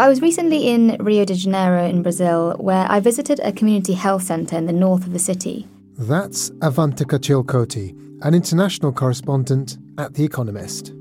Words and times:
So, 0.00 0.04
I 0.06 0.08
was 0.08 0.22
recently 0.22 0.68
in 0.68 0.96
Rio 0.98 1.26
de 1.26 1.34
Janeiro 1.34 1.84
in 1.84 2.02
Brazil, 2.02 2.56
where 2.58 2.86
I 2.90 3.00
visited 3.00 3.38
a 3.40 3.52
community 3.52 3.92
health 3.92 4.22
centre 4.22 4.56
in 4.56 4.64
the 4.64 4.72
north 4.72 5.06
of 5.06 5.12
the 5.12 5.18
city. 5.18 5.68
That's 5.98 6.48
Avantika 6.60 7.18
Chilkoti, 7.18 7.94
an 8.22 8.32
international 8.32 8.92
correspondent 8.92 9.76
at 9.98 10.14
The 10.14 10.24
Economist. 10.24 10.94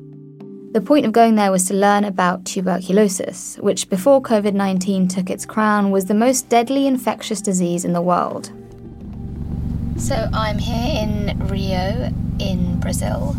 The 0.73 0.81
point 0.81 1.05
of 1.05 1.13
going 1.13 1.35
there 1.35 1.49
was 1.49 1.63
to 1.67 1.75
learn 1.75 2.03
about 2.03 2.44
tuberculosis, 2.44 3.55
which 3.59 3.89
before 3.89 4.22
COVID 4.22 4.53
19 4.53 5.08
took 5.08 5.30
its 5.30 5.45
crown 5.45 5.91
was 5.91 6.08
the 6.08 6.13
most 6.13 6.50
deadly 6.50 6.86
infectious 6.86 7.39
disease 7.39 7.86
in 7.86 7.94
the 7.94 8.02
world. 8.02 8.52
So, 9.95 10.30
I'm 10.34 10.58
here 10.58 11.03
in 11.03 11.47
Rio 11.47 12.11
in 12.39 12.81
Brazil, 12.81 13.38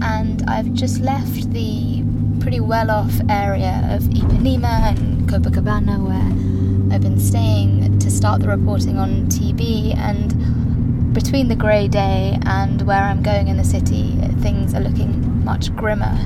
and 0.00 0.42
I've 0.48 0.72
just 0.74 1.00
left 1.00 1.52
the 1.52 2.04
pretty 2.40 2.60
well 2.60 2.90
off 2.90 3.12
area 3.28 3.88
of 3.90 4.02
Ipanema 4.04 4.96
and 4.96 5.28
Copacabana 5.28 5.98
where 5.98 6.94
I've 6.94 7.02
been 7.02 7.18
staying 7.18 7.98
to 7.98 8.10
start 8.10 8.40
the 8.40 8.48
reporting 8.48 8.98
on 8.98 9.26
TB. 9.26 9.96
And 9.96 11.12
between 11.12 11.48
the 11.48 11.56
grey 11.56 11.88
day 11.88 12.38
and 12.46 12.82
where 12.82 13.02
I'm 13.02 13.22
going 13.22 13.48
in 13.48 13.56
the 13.56 13.64
city, 13.64 14.16
things 14.40 14.74
are 14.74 14.80
looking 14.80 15.44
much 15.44 15.74
grimmer. 15.74 16.16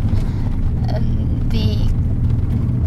Um, 0.95 1.49
the 1.49 1.77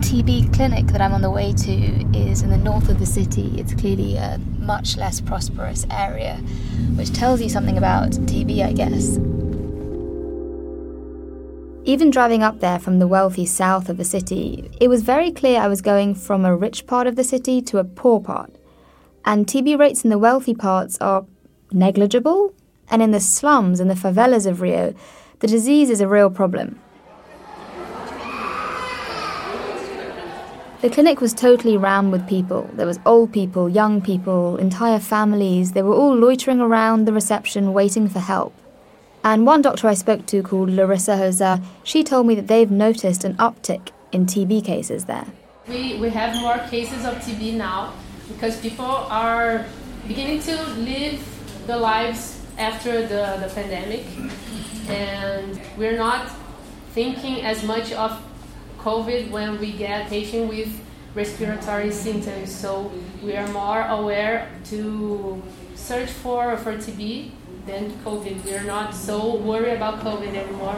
TB 0.02 0.54
clinic 0.54 0.86
that 0.88 1.02
I'm 1.02 1.14
on 1.14 1.22
the 1.22 1.31
way 1.31 1.54
to 1.54 1.72
is 2.16 2.42
in 2.44 2.50
the 2.50 2.58
north 2.58 2.89
of 2.89 3.00
the 3.00 3.06
city. 3.06 3.54
It's 3.58 3.73
clearly 3.73 4.16
a 4.16 4.39
much 4.59 4.95
less 4.95 5.20
prosperous 5.20 5.88
area, 5.89 6.36
which 6.95 7.11
tells 7.11 7.42
you 7.42 7.50
something 7.50 7.78
about 7.78 8.11
TB, 8.11 8.64
I 8.64 8.73
guess. 8.73 9.17
Even 11.86 12.09
driving 12.09 12.44
up 12.44 12.62
there 12.62 12.80
from 12.80 13.00
the 13.00 13.08
wealthy 13.08 13.45
south 13.45 13.89
of 13.89 13.98
the 13.98 14.06
city, 14.06 14.72
it 14.80 14.88
was 14.88 15.03
very 15.03 15.31
clear 15.31 15.59
I 15.59 15.67
was 15.67 15.81
going 15.81 16.16
from 16.16 16.45
a 16.45 16.56
rich 16.56 16.88
part 16.88 17.08
of 17.08 17.17
the 17.17 17.26
city 17.26 17.62
to 17.64 17.78
a 17.78 17.84
poor 17.84 18.22
part. 18.22 18.56
And 19.26 19.45
TB 19.45 19.78
rates 19.78 20.06
in 20.06 20.09
the 20.09 20.17
wealthy 20.17 20.54
parts 20.54 20.98
are 21.02 21.26
negligible, 21.73 22.54
and 22.89 23.02
in 23.02 23.11
the 23.11 23.20
slums 23.20 23.81
and 23.81 23.89
the 23.89 23.95
favelas 23.95 24.45
of 24.45 24.61
Rio, 24.61 24.94
the 25.39 25.48
disease 25.48 25.89
is 25.89 26.00
a 26.00 26.08
real 26.08 26.30
problem. 26.30 26.80
The 30.80 30.89
clinic 30.89 31.20
was 31.20 31.34
totally 31.34 31.76
rammed 31.76 32.14
with 32.14 32.28
people. 32.28 32.70
There 32.73 32.88
was 32.88 33.00
old 33.06 33.34
people, 33.34 33.67
young 33.67 34.02
people, 34.02 34.56
entire 34.56 35.00
families. 35.00 35.73
They 35.73 35.81
were 35.81 35.95
all 35.95 36.16
loitering 36.16 36.61
around 36.61 37.06
the 37.06 37.14
reception 37.14 37.73
waiting 37.73 38.08
for 38.08 38.20
help. 38.20 38.54
And 39.26 39.46
one 39.46 39.62
doctor 39.62 39.88
I 39.88 39.94
spoke 39.94 40.26
to 40.28 40.44
called 40.44 40.70
Larissa 40.70 41.14
Hosa, 41.14 41.64
she 41.84 42.04
told 42.04 42.28
me 42.28 42.36
that 42.36 42.48
they've 42.48 42.70
noticed 42.70 43.23
an 43.23 43.36
uptick 43.36 43.92
in 44.11 44.26
TB 44.26 44.66
cases 44.66 45.06
there. 45.06 45.26
We, 45.66 45.98
we 45.98 46.10
have 46.10 46.36
more 46.42 46.58
cases 46.70 47.06
of 47.06 47.16
TB 47.16 47.54
now 47.54 47.94
because 48.28 48.60
people 48.60 48.86
are 48.86 49.66
beginning 50.10 50.42
to 50.42 50.62
live 50.73 51.23
the 51.67 51.78
lives 51.78 52.42
after 52.58 53.02
the, 53.02 53.39
the 53.39 53.50
pandemic. 53.56 54.06
And 54.89 55.62
we're 55.78 55.98
not 55.98 56.30
thinking 56.92 57.45
as 57.45 57.64
much 57.64 57.94
of 57.94 58.22
COVID 58.80 59.32
when 59.32 59.58
we 59.58 59.72
get 59.72 60.10
patient 60.10 60.50
with 60.50 60.67
respiratory 61.16 61.92
symptoms. 61.92 62.54
So 62.54 62.92
we 63.23 63.38
are 63.38 63.48
more 63.50 63.83
aware 63.83 64.50
to 64.66 65.42
search 65.76 66.10
for, 66.10 66.58
for 66.58 66.73
TB 66.73 67.32
than 67.66 67.92
COVID. 68.04 68.44
We're 68.46 68.64
not 68.64 68.94
so 68.94 69.36
worried 69.36 69.74
about 69.74 70.02
COVID 70.02 70.34
anymore. 70.36 70.76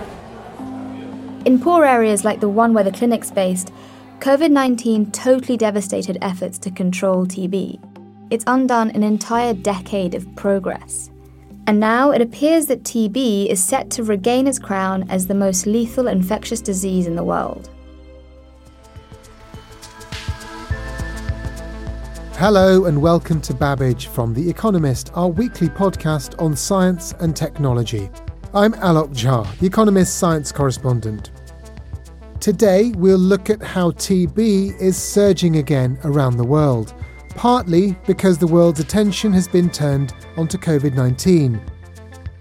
In 1.46 1.60
poor 1.60 1.86
areas 1.86 2.26
like 2.26 2.40
the 2.40 2.50
one 2.50 2.74
where 2.74 2.84
the 2.84 2.92
clinic's 2.92 3.32
based, 3.32 3.72
COVID 4.20 4.52
19 4.52 5.12
totally 5.12 5.58
devastated 5.58 6.18
efforts 6.22 6.58
to 6.60 6.72
control 6.72 7.26
TB. 7.26 7.80
It's 8.32 8.46
undone 8.48 8.90
an 8.92 9.04
entire 9.04 9.54
decade 9.54 10.16
of 10.16 10.36
progress. 10.36 11.12
And 11.68 11.80
now 11.80 12.12
it 12.12 12.22
appears 12.22 12.68
that 12.68 12.84
TB 12.84 13.48
is 13.48 13.64
set 13.64 13.90
to 13.92 14.04
regain 14.04 14.48
its 14.48 14.60
crown 14.60 15.10
as 15.10 15.28
the 15.28 15.34
most 15.34 15.66
lethal 15.66 16.08
infectious 16.08 16.62
disease 16.62 17.08
in 17.08 17.16
the 17.16 17.24
world. 17.24 17.70
Hello 22.38 22.84
and 22.84 23.02
welcome 23.02 23.40
to 23.40 23.54
Babbage 23.54 24.08
from 24.08 24.34
The 24.34 24.50
Economist, 24.50 25.10
our 25.14 25.30
weekly 25.30 25.70
podcast 25.70 26.36
on 26.38 26.54
science 26.54 27.14
and 27.22 27.34
technology. 27.34 28.10
I'm 28.54 28.74
Alok 28.74 29.16
Jha, 29.16 29.58
The 29.60 29.66
Economist 29.66 30.18
science 30.18 30.52
correspondent. 30.52 31.32
Today 32.42 32.92
we'll 32.98 33.18
look 33.18 33.50
at 33.50 33.64
how 33.64 33.92
TB 33.92 34.78
is 34.82 34.98
surging 34.98 35.56
again 35.56 35.98
around 36.04 36.36
the 36.36 36.44
world, 36.44 36.94
partly 37.30 37.96
because 38.06 38.38
the 38.38 38.48
world's 38.48 38.82
attention 38.82 39.32
has 39.32 39.48
been 39.48 39.70
turned 39.70 40.14
onto 40.36 40.58
COVID 40.58 40.94
19. 40.94 41.62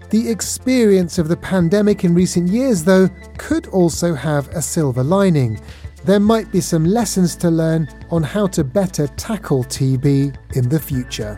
The 0.09 0.29
experience 0.29 1.17
of 1.17 1.29
the 1.29 1.37
pandemic 1.37 2.03
in 2.03 2.13
recent 2.13 2.49
years, 2.49 2.83
though, 2.83 3.07
could 3.37 3.67
also 3.67 4.13
have 4.13 4.49
a 4.49 4.61
silver 4.61 5.03
lining 5.03 5.57
there 6.05 6.19
might 6.19 6.51
be 6.51 6.61
some 6.61 6.85
lessons 6.85 7.35
to 7.35 7.49
learn 7.49 7.87
on 8.11 8.21
how 8.21 8.45
to 8.45 8.63
better 8.63 9.07
tackle 9.07 9.63
TB 9.63 10.55
in 10.55 10.69
the 10.69 10.79
future. 10.79 11.35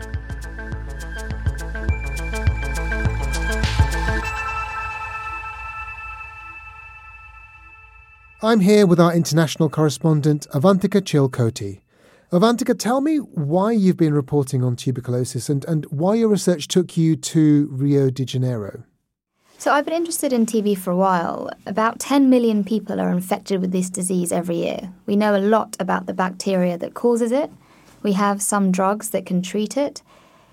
I'm 8.42 8.60
here 8.60 8.86
with 8.86 9.00
our 9.00 9.14
international 9.14 9.70
correspondent, 9.70 10.46
Avantika 10.52 11.00
Chilkoti. 11.00 11.80
Avantika, 12.30 12.78
tell 12.78 13.00
me 13.00 13.16
why 13.16 13.72
you've 13.72 13.96
been 13.96 14.12
reporting 14.12 14.62
on 14.62 14.76
tuberculosis 14.76 15.48
and, 15.48 15.64
and 15.64 15.86
why 15.86 16.14
your 16.14 16.28
research 16.28 16.68
took 16.68 16.94
you 16.94 17.16
to 17.16 17.68
Rio 17.72 18.10
de 18.10 18.26
Janeiro. 18.26 18.84
So, 19.60 19.72
I've 19.72 19.84
been 19.84 19.94
interested 19.94 20.32
in 20.32 20.46
TB 20.46 20.78
for 20.78 20.92
a 20.92 20.96
while. 20.96 21.50
About 21.66 21.98
10 21.98 22.30
million 22.30 22.62
people 22.62 23.00
are 23.00 23.10
infected 23.10 23.60
with 23.60 23.72
this 23.72 23.90
disease 23.90 24.30
every 24.30 24.58
year. 24.58 24.92
We 25.04 25.16
know 25.16 25.34
a 25.34 25.38
lot 25.38 25.76
about 25.80 26.06
the 26.06 26.14
bacteria 26.14 26.78
that 26.78 26.94
causes 26.94 27.32
it. 27.32 27.50
We 28.04 28.12
have 28.12 28.40
some 28.40 28.70
drugs 28.70 29.10
that 29.10 29.26
can 29.26 29.42
treat 29.42 29.76
it. 29.76 30.00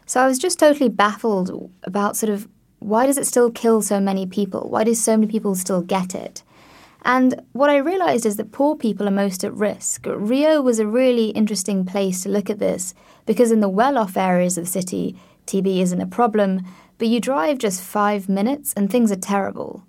So, 0.08 0.22
I 0.22 0.26
was 0.26 0.40
just 0.40 0.58
totally 0.58 0.90
baffled 0.90 1.72
about 1.84 2.18
sort 2.18 2.32
of 2.32 2.48
why 2.80 3.06
does 3.06 3.20
it 3.20 3.28
still 3.28 3.52
kill 3.52 3.84
so 3.84 4.00
many 4.00 4.26
people? 4.26 4.70
Why 4.72 4.84
do 4.84 4.96
so 4.96 5.16
many 5.16 5.32
people 5.32 5.54
still 5.54 5.84
get 5.84 6.16
it? 6.16 6.42
And 7.04 7.40
what 7.52 7.70
I 7.70 7.78
realized 7.78 8.26
is 8.26 8.38
that 8.38 8.52
poor 8.52 8.76
people 8.76 9.08
are 9.08 9.12
most 9.12 9.44
at 9.44 9.54
risk. 9.54 10.08
Rio 10.08 10.64
was 10.64 10.80
a 10.80 10.88
really 10.88 11.30
interesting 11.30 11.86
place 11.86 12.24
to 12.24 12.30
look 12.30 12.50
at 12.50 12.58
this 12.58 12.96
because 13.28 13.52
in 13.52 13.60
the 13.60 13.70
well 13.70 14.00
off 14.00 14.18
areas 14.18 14.58
of 14.58 14.66
the 14.66 14.72
city, 14.72 15.16
TB 15.46 15.82
isn't 15.82 16.02
a 16.02 16.08
problem, 16.08 16.62
but 16.98 17.08
you 17.08 17.20
drive 17.20 17.58
just 17.58 17.82
five 17.82 18.30
minutes 18.30 18.74
and 18.74 18.90
things 18.90 19.12
are 19.12 19.18
terrible. 19.18 19.84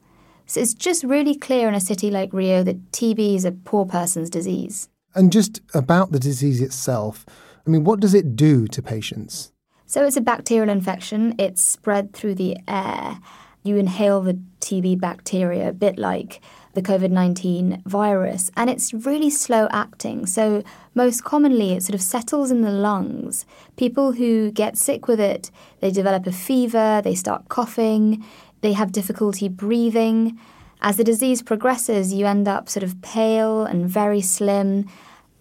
So 0.47 0.61
it's 0.61 0.75
just 0.75 1.03
really 1.05 1.35
clear 1.35 1.69
in 1.69 1.75
a 1.75 1.81
city 1.81 2.11
like 2.11 2.33
Rio 2.33 2.63
that 2.63 2.93
TB 2.93 3.37
is 3.37 3.45
a 3.45 3.53
poor 3.53 3.85
person's 3.85 4.31
disease. 4.31 4.89
And 5.15 5.33
just 5.33 5.61
about 5.75 6.13
the 6.13 6.21
disease 6.21 6.61
itself, 6.61 7.27
I 7.67 7.71
mean, 7.71 7.85
what 7.85 8.01
does 8.01 8.15
it 8.15 8.37
do 8.37 8.67
to 8.69 8.83
patients? 8.83 9.53
So 9.87 10.05
it's 10.05 10.17
a 10.17 10.21
bacterial 10.21 10.69
infection, 10.69 11.35
it's 11.39 11.63
spread 11.63 12.13
through 12.13 12.35
the 12.35 12.57
air. 12.69 13.19
You 13.63 13.77
inhale 13.77 14.21
the 14.21 14.41
TB 14.61 15.01
bacteria, 15.01 15.69
a 15.69 15.73
bit 15.73 15.99
like 15.99 16.41
the 16.77 16.83
COVID 16.83 17.11
19 17.11 17.83
virus, 17.87 18.53
and 18.55 18.71
it's 18.71 18.95
really 18.95 19.31
slow 19.31 19.67
acting. 19.73 20.27
So, 20.27 20.63
most 20.95 21.25
commonly, 21.25 21.73
it 21.73 21.83
sort 21.83 21.95
of 21.95 22.03
settles 22.03 22.53
in 22.53 22.61
the 22.61 22.71
lungs. 22.71 23.45
People 23.77 24.13
who 24.13 24.53
get 24.53 24.77
sick 24.77 25.09
with 25.09 25.19
it, 25.19 25.51
they 25.81 25.91
develop 25.91 26.27
a 26.29 26.33
fever, 26.33 27.01
they 27.03 27.17
start 27.17 27.49
coughing, 27.49 28.25
they 28.61 28.75
have 28.75 28.93
difficulty 28.93 29.49
breathing. 29.49 30.39
As 30.83 30.99
the 30.99 31.05
disease 31.05 31.43
progresses, 31.43 32.13
you 32.13 32.27
end 32.27 32.47
up 32.47 32.69
sort 32.69 32.85
of 32.85 33.01
pale 33.03 33.65
and 33.65 33.89
very 33.89 34.21
slim. 34.21 34.87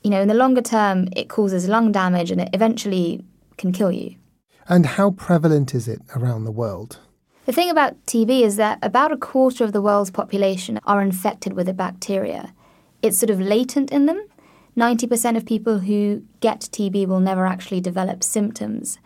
You 0.03 0.11
know, 0.11 0.21
in 0.21 0.29
the 0.29 0.33
longer 0.33 0.61
term, 0.61 1.09
it 1.15 1.29
causes 1.29 1.67
lung 1.67 1.91
damage 1.91 2.31
and 2.31 2.41
it 2.41 2.49
eventually 2.53 3.23
can 3.57 3.71
kill 3.71 3.91
you. 3.91 4.15
And 4.67 4.85
how 4.85 5.11
prevalent 5.11 5.75
is 5.75 5.87
it 5.87 6.01
around 6.15 6.45
the 6.45 6.51
world? 6.51 6.99
The 7.45 7.51
thing 7.51 7.69
about 7.69 8.03
TB 8.07 8.41
is 8.41 8.55
that 8.55 8.79
about 8.81 9.11
a 9.11 9.17
quarter 9.17 9.63
of 9.63 9.71
the 9.71 9.81
world's 9.81 10.09
population 10.09 10.79
are 10.83 10.99
infected 10.99 11.53
with 11.53 11.67
the 11.67 11.73
bacteria. 11.73 12.53
It's 13.03 13.19
sort 13.19 13.29
of 13.29 13.39
latent 13.39 13.91
in 13.91 14.07
them. 14.07 14.25
90% 14.75 15.37
of 15.37 15.45
people 15.45 15.79
who 15.79 16.23
get 16.39 16.61
TB 16.61 17.05
will 17.05 17.19
never 17.19 17.45
actually 17.45 17.81
develop 17.81 18.23
symptoms. 18.23 18.97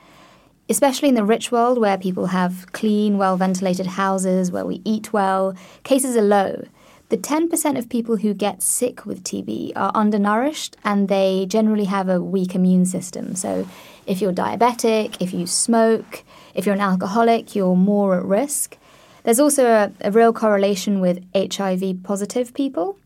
Especially 0.70 1.10
in 1.10 1.16
the 1.16 1.26
rich 1.26 1.52
world 1.52 1.80
where 1.80 1.98
people 1.98 2.28
have 2.28 2.72
clean, 2.72 3.18
well 3.18 3.36
ventilated 3.36 3.88
houses, 3.88 4.54
where 4.54 4.66
we 4.66 4.82
eat 4.86 5.12
well, 5.12 5.54
cases 5.84 6.16
are 6.16 6.22
low. 6.22 6.64
The 7.10 7.18
10% 7.18 7.78
of 7.78 7.90
people 7.90 8.18
who 8.18 8.34
get 8.34 8.64
sick 8.64 9.06
with 9.06 9.24
TB 9.24 9.74
are 9.76 9.92
undernourished 9.94 10.78
and 10.86 11.10
they 11.10 11.46
generally 11.50 11.86
have 11.86 12.08
a 12.08 12.22
weak 12.22 12.56
immune 12.56 12.86
system. 12.86 13.36
So, 13.36 13.68
if 14.10 14.22
you're 14.22 14.34
diabetic, 14.34 15.16
if 15.22 15.34
you 15.34 15.46
smoke, 15.46 16.24
if 16.56 16.66
you're 16.66 16.76
an 16.76 16.82
alcoholic, 16.82 17.56
you're 17.56 17.76
more 17.76 18.18
at 18.18 18.26
risk. 18.26 18.76
There's 19.24 19.40
also 19.40 19.68
a, 19.68 19.92
a 20.02 20.12
real 20.12 20.34
correlation 20.34 21.00
with 21.00 21.24
HIV 21.36 22.02
positive 22.04 22.54
people. 22.56 22.98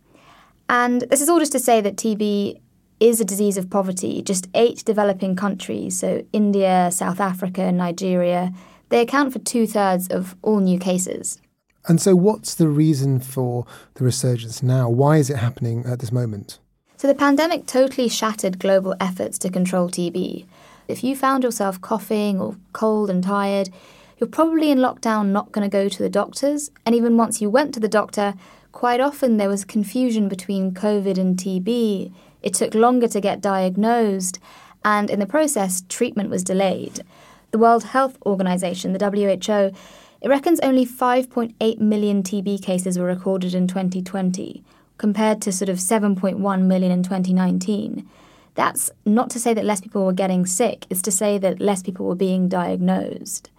And 0.70 1.02
this 1.02 1.20
is 1.20 1.28
all 1.28 1.40
just 1.40 1.52
to 1.52 1.60
say 1.60 1.82
that 1.82 1.98
TB 1.98 2.62
is 3.02 3.20
a 3.20 3.26
disease 3.26 3.58
of 3.58 3.70
poverty. 3.70 4.22
Just 4.22 4.48
eight 4.56 4.86
developing 4.86 5.36
countries, 5.36 6.00
so 6.00 6.26
India, 6.32 6.90
South 6.90 7.20
Africa, 7.20 7.70
Nigeria, 7.70 8.54
they 8.88 9.02
account 9.02 9.34
for 9.34 9.40
two 9.40 9.68
thirds 9.68 10.08
of 10.08 10.38
all 10.42 10.62
new 10.62 10.80
cases. 10.80 11.38
And 11.86 12.02
so, 12.02 12.16
what's 12.16 12.56
the 12.56 12.70
reason 12.70 13.20
for 13.20 13.66
the 13.96 14.06
resurgence 14.06 14.64
now? 14.64 14.90
Why 14.90 15.18
is 15.18 15.30
it 15.30 15.36
happening 15.38 15.86
at 15.86 16.00
this 16.00 16.14
moment? 16.14 16.60
So, 16.96 17.10
the 17.10 17.14
pandemic 17.14 17.66
totally 17.66 18.08
shattered 18.08 18.58
global 18.58 18.96
efforts 19.02 19.38
to 19.40 19.50
control 19.50 19.90
TB. 19.90 20.46
If 20.88 21.04
you 21.04 21.16
found 21.16 21.44
yourself 21.44 21.80
coughing 21.80 22.40
or 22.42 22.58
cold 22.74 23.10
and 23.10 23.24
tired, 23.24 23.70
you're 24.18 24.28
probably 24.28 24.70
in 24.70 24.80
lockdown 24.80 25.28
not 25.28 25.52
going 25.52 25.70
to 25.70 25.72
go 25.72 25.88
to 25.88 26.04
the 26.04 26.10
doctors. 26.10 26.72
And 26.86 26.94
even 26.94 27.18
once 27.18 27.42
you 27.42 27.50
went 27.50 27.74
to 27.74 27.80
the 27.80 27.88
doctor, 27.88 28.34
quite 28.72 29.00
often 29.00 29.38
there 29.38 29.50
was 29.50 29.66
confusion 29.66 30.28
between 30.28 30.74
COVID 30.74 31.18
and 31.18 31.38
TB. 31.38 32.14
It 32.42 32.54
took 32.54 32.76
longer 32.76 33.08
to 33.08 33.22
get 33.22 33.42
diagnosed, 33.42 34.40
and 34.84 35.10
in 35.10 35.20
the 35.20 35.26
process, 35.26 35.84
treatment 35.88 36.30
was 36.30 36.44
delayed. 36.44 37.04
The 37.52 37.58
World 37.58 37.86
Health 37.86 38.18
Organization, 38.26 38.92
the 38.92 39.00
WHO, 39.00 39.78
it 40.22 40.30
reckons 40.30 40.60
only 40.62 40.86
5.8 40.86 41.80
million 41.80 42.24
TB 42.24 42.62
cases 42.62 42.98
were 42.98 43.06
recorded 43.06 43.54
in 43.54 43.68
2020, 43.68 44.64
compared 44.98 45.42
to 45.42 45.52
sort 45.52 45.70
of 45.70 45.78
7.1 45.78 46.62
million 46.64 46.92
in 46.92 47.04
2019. 47.04 48.10
That's 48.56 48.92
not 49.06 49.30
to 49.32 49.40
say 49.40 49.54
that 49.54 49.66
less 49.66 49.82
people 49.82 50.06
were 50.06 50.14
getting 50.14 50.46
sick, 50.46 50.86
it's 50.90 51.02
to 51.04 51.12
say 51.12 51.38
that 51.40 51.60
less 51.60 51.82
people 51.82 52.06
were 52.06 52.16
being 52.16 52.48
diagnosed. 52.48 53.50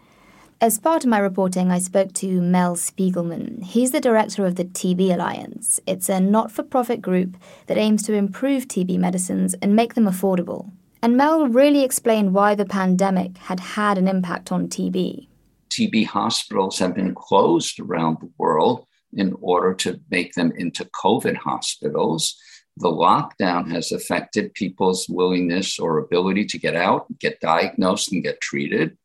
As 0.60 0.78
part 0.78 1.04
of 1.04 1.10
my 1.10 1.18
reporting, 1.18 1.70
I 1.70 1.78
spoke 1.78 2.12
to 2.14 2.40
Mel 2.40 2.76
Spigelman. 2.76 3.62
He's 3.62 3.90
the 3.90 4.00
director 4.00 4.46
of 4.46 4.54
the 4.54 4.64
TB 4.64 5.12
Alliance. 5.12 5.80
It's 5.86 6.08
a 6.08 6.20
not 6.20 6.52
for 6.52 6.62
profit 6.62 7.02
group 7.02 7.36
that 7.66 7.76
aims 7.76 8.02
to 8.04 8.14
improve 8.14 8.68
TB 8.68 8.98
medicines 8.98 9.54
and 9.60 9.76
make 9.76 9.94
them 9.94 10.06
affordable. 10.06 10.70
And 11.02 11.16
Mel 11.16 11.48
really 11.48 11.82
explained 11.82 12.32
why 12.32 12.54
the 12.54 12.64
pandemic 12.64 13.36
had 13.36 13.60
had 13.60 13.98
an 13.98 14.08
impact 14.08 14.52
on 14.52 14.68
TB. 14.68 15.28
TB 15.68 16.06
hospitals 16.06 16.78
have 16.78 16.94
been 16.94 17.14
closed 17.14 17.80
around 17.80 18.18
the 18.20 18.30
world 18.38 18.86
in 19.12 19.34
order 19.40 19.74
to 19.74 20.00
make 20.10 20.34
them 20.34 20.52
into 20.56 20.84
COVID 20.86 21.36
hospitals. 21.36 22.36
The 22.76 22.88
lockdown 22.88 23.70
has 23.70 23.92
affected 23.92 24.54
people's 24.54 25.08
willingness 25.08 25.78
or 25.78 25.98
ability 25.98 26.46
to 26.46 26.58
get 26.58 26.74
out, 26.74 27.06
get 27.18 27.40
diagnosed, 27.40 28.12
and 28.12 28.22
get 28.22 28.40
treated. 28.40 28.96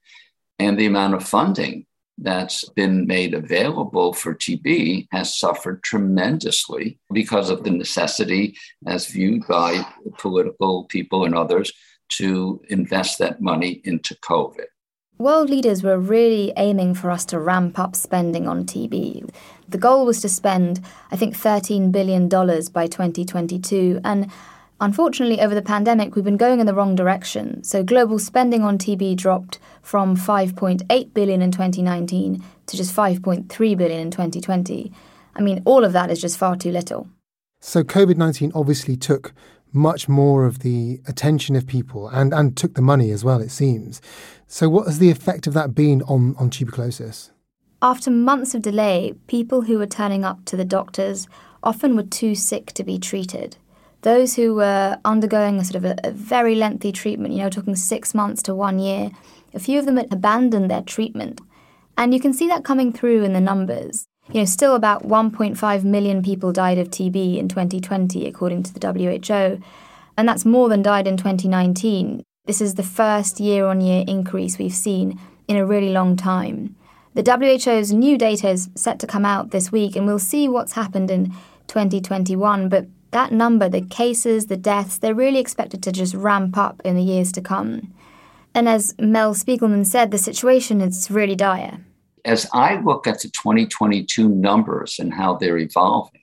And 0.57 0.77
the 0.77 0.87
amount 0.87 1.13
of 1.13 1.23
funding 1.23 1.85
that's 2.17 2.67
been 2.69 3.07
made 3.07 3.33
available 3.33 4.13
for 4.13 4.35
TB 4.35 5.07
has 5.11 5.37
suffered 5.37 5.83
tremendously 5.83 6.99
because 7.13 7.49
of 7.49 7.63
the 7.63 7.71
necessity, 7.71 8.57
as 8.87 9.07
viewed 9.07 9.47
by 9.47 9.85
political 10.17 10.85
people 10.85 11.25
and 11.25 11.35
others, 11.35 11.71
to 12.09 12.61
invest 12.69 13.19
that 13.19 13.39
money 13.39 13.81
into 13.83 14.15
COVID. 14.15 14.65
World 15.17 15.49
leaders 15.49 15.83
were 15.83 15.99
really 15.99 16.53
aiming 16.55 16.93
for 16.93 17.11
us 17.11 17.25
to 17.25 17.39
ramp 17.39 17.77
up 17.77 17.95
spending 17.95 18.47
on 18.47 18.65
TB. 18.65 19.29
The 19.71 19.77
goal 19.77 20.05
was 20.05 20.21
to 20.21 20.29
spend, 20.29 20.79
I 21.11 21.15
think, 21.15 21.35
$13 21.35 21.91
billion 21.91 22.27
by 22.27 22.87
2022. 22.87 24.01
And 24.03 24.31
unfortunately, 24.81 25.41
over 25.41 25.53
the 25.53 25.61
pandemic, 25.61 26.15
we've 26.15 26.25
been 26.25 26.37
going 26.37 26.59
in 26.59 26.65
the 26.65 26.73
wrong 26.73 26.95
direction. 26.95 27.63
So 27.63 27.83
global 27.83 28.19
spending 28.19 28.63
on 28.63 28.77
TB 28.77 29.17
dropped 29.17 29.59
from 29.81 30.15
5.8 30.15 31.13
billion 31.13 31.41
in 31.41 31.51
2019 31.51 32.43
to 32.67 32.77
just 32.77 32.95
5.3 32.95 33.77
billion 33.77 33.99
in 33.99 34.11
2020. 34.11 34.91
I 35.35 35.41
mean, 35.41 35.61
all 35.65 35.83
of 35.83 35.93
that 35.93 36.09
is 36.09 36.21
just 36.21 36.37
far 36.37 36.55
too 36.55 36.71
little. 36.71 37.07
So 37.61 37.83
COVID 37.83 38.17
19 38.17 38.51
obviously 38.55 38.95
took 38.95 39.33
much 39.71 40.09
more 40.09 40.45
of 40.45 40.59
the 40.59 40.99
attention 41.07 41.55
of 41.55 41.67
people 41.67 42.07
and, 42.09 42.33
and 42.33 42.57
took 42.57 42.73
the 42.73 42.81
money 42.81 43.11
as 43.11 43.23
well, 43.23 43.41
it 43.41 43.51
seems. 43.51 44.01
So, 44.47 44.67
what 44.67 44.87
has 44.87 44.99
the 44.99 45.11
effect 45.11 45.45
of 45.45 45.53
that 45.53 45.75
been 45.75 46.01
on, 46.03 46.35
on 46.39 46.49
tuberculosis? 46.49 47.31
After 47.81 48.11
months 48.11 48.53
of 48.53 48.61
delay, 48.61 49.13
people 49.27 49.61
who 49.61 49.77
were 49.77 49.87
turning 49.87 50.25
up 50.25 50.43
to 50.45 50.57
the 50.57 50.65
doctors 50.65 51.29
often 51.63 51.95
were 51.95 52.03
too 52.03 52.35
sick 52.35 52.73
to 52.73 52.83
be 52.83 52.99
treated. 52.99 53.55
Those 54.01 54.35
who 54.35 54.53
were 54.55 54.97
undergoing 55.05 55.59
a 55.59 55.63
sort 55.63 55.77
of 55.77 55.85
a, 55.85 55.95
a 56.03 56.11
very 56.11 56.55
lengthy 56.55 56.91
treatment, 56.91 57.33
you 57.33 57.39
know, 57.39 57.49
talking 57.49 57.77
six 57.77 58.13
months 58.13 58.43
to 58.43 58.55
one 58.55 58.79
year, 58.79 59.11
a 59.53 59.59
few 59.59 59.79
of 59.79 59.85
them 59.85 59.95
had 59.95 60.11
abandoned 60.11 60.69
their 60.69 60.81
treatment. 60.81 61.39
And 61.97 62.13
you 62.13 62.19
can 62.19 62.33
see 62.33 62.47
that 62.49 62.65
coming 62.65 62.91
through 62.91 63.23
in 63.23 63.31
the 63.31 63.39
numbers. 63.39 64.07
You 64.31 64.41
know, 64.41 64.45
still 64.45 64.75
about 64.75 65.03
1.5 65.03 65.83
million 65.85 66.21
people 66.21 66.51
died 66.51 66.77
of 66.77 66.89
TB 66.89 67.37
in 67.37 67.47
2020, 67.47 68.27
according 68.27 68.63
to 68.63 68.73
the 68.73 68.91
WHO, 68.91 69.61
and 70.17 70.27
that's 70.27 70.45
more 70.45 70.67
than 70.67 70.81
died 70.81 71.07
in 71.07 71.15
2019. 71.15 72.23
This 72.45 72.59
is 72.59 72.75
the 72.75 72.83
first 72.83 73.39
year 73.39 73.65
on 73.65 73.79
year 73.79 74.03
increase 74.05 74.57
we've 74.57 74.73
seen 74.73 75.17
in 75.47 75.55
a 75.55 75.65
really 75.65 75.93
long 75.93 76.17
time. 76.17 76.75
The 77.15 77.23
WHO's 77.23 77.91
new 77.91 78.17
data 78.17 78.49
is 78.49 78.69
set 78.75 78.99
to 78.99 79.07
come 79.07 79.25
out 79.25 79.51
this 79.51 79.71
week, 79.71 79.95
and 79.95 80.05
we'll 80.05 80.19
see 80.19 80.47
what's 80.47 80.73
happened 80.73 81.09
in 81.09 81.33
2021. 81.67 82.69
But 82.69 82.87
that 83.11 83.31
number, 83.31 83.67
the 83.67 83.81
cases, 83.81 84.45
the 84.45 84.57
deaths, 84.57 84.99
they're 84.99 85.15
really 85.15 85.39
expected 85.39 85.81
to 85.83 85.91
just 85.91 86.13
ramp 86.13 86.57
up 86.57 86.81
in 86.85 86.95
the 86.95 87.01
years 87.01 87.31
to 87.33 87.41
come. 87.41 87.93
And 88.53 88.69
as 88.69 88.93
Mel 88.99 89.33
Spigelman 89.33 89.85
said, 89.85 90.11
the 90.11 90.17
situation 90.17 90.81
is 90.81 91.09
really 91.09 91.35
dire. 91.35 91.79
As 92.25 92.47
I 92.53 92.79
look 92.81 93.07
at 93.07 93.21
the 93.21 93.29
2022 93.29 94.27
numbers 94.29 94.99
and 94.99 95.13
how 95.13 95.35
they're 95.35 95.57
evolving, 95.57 96.21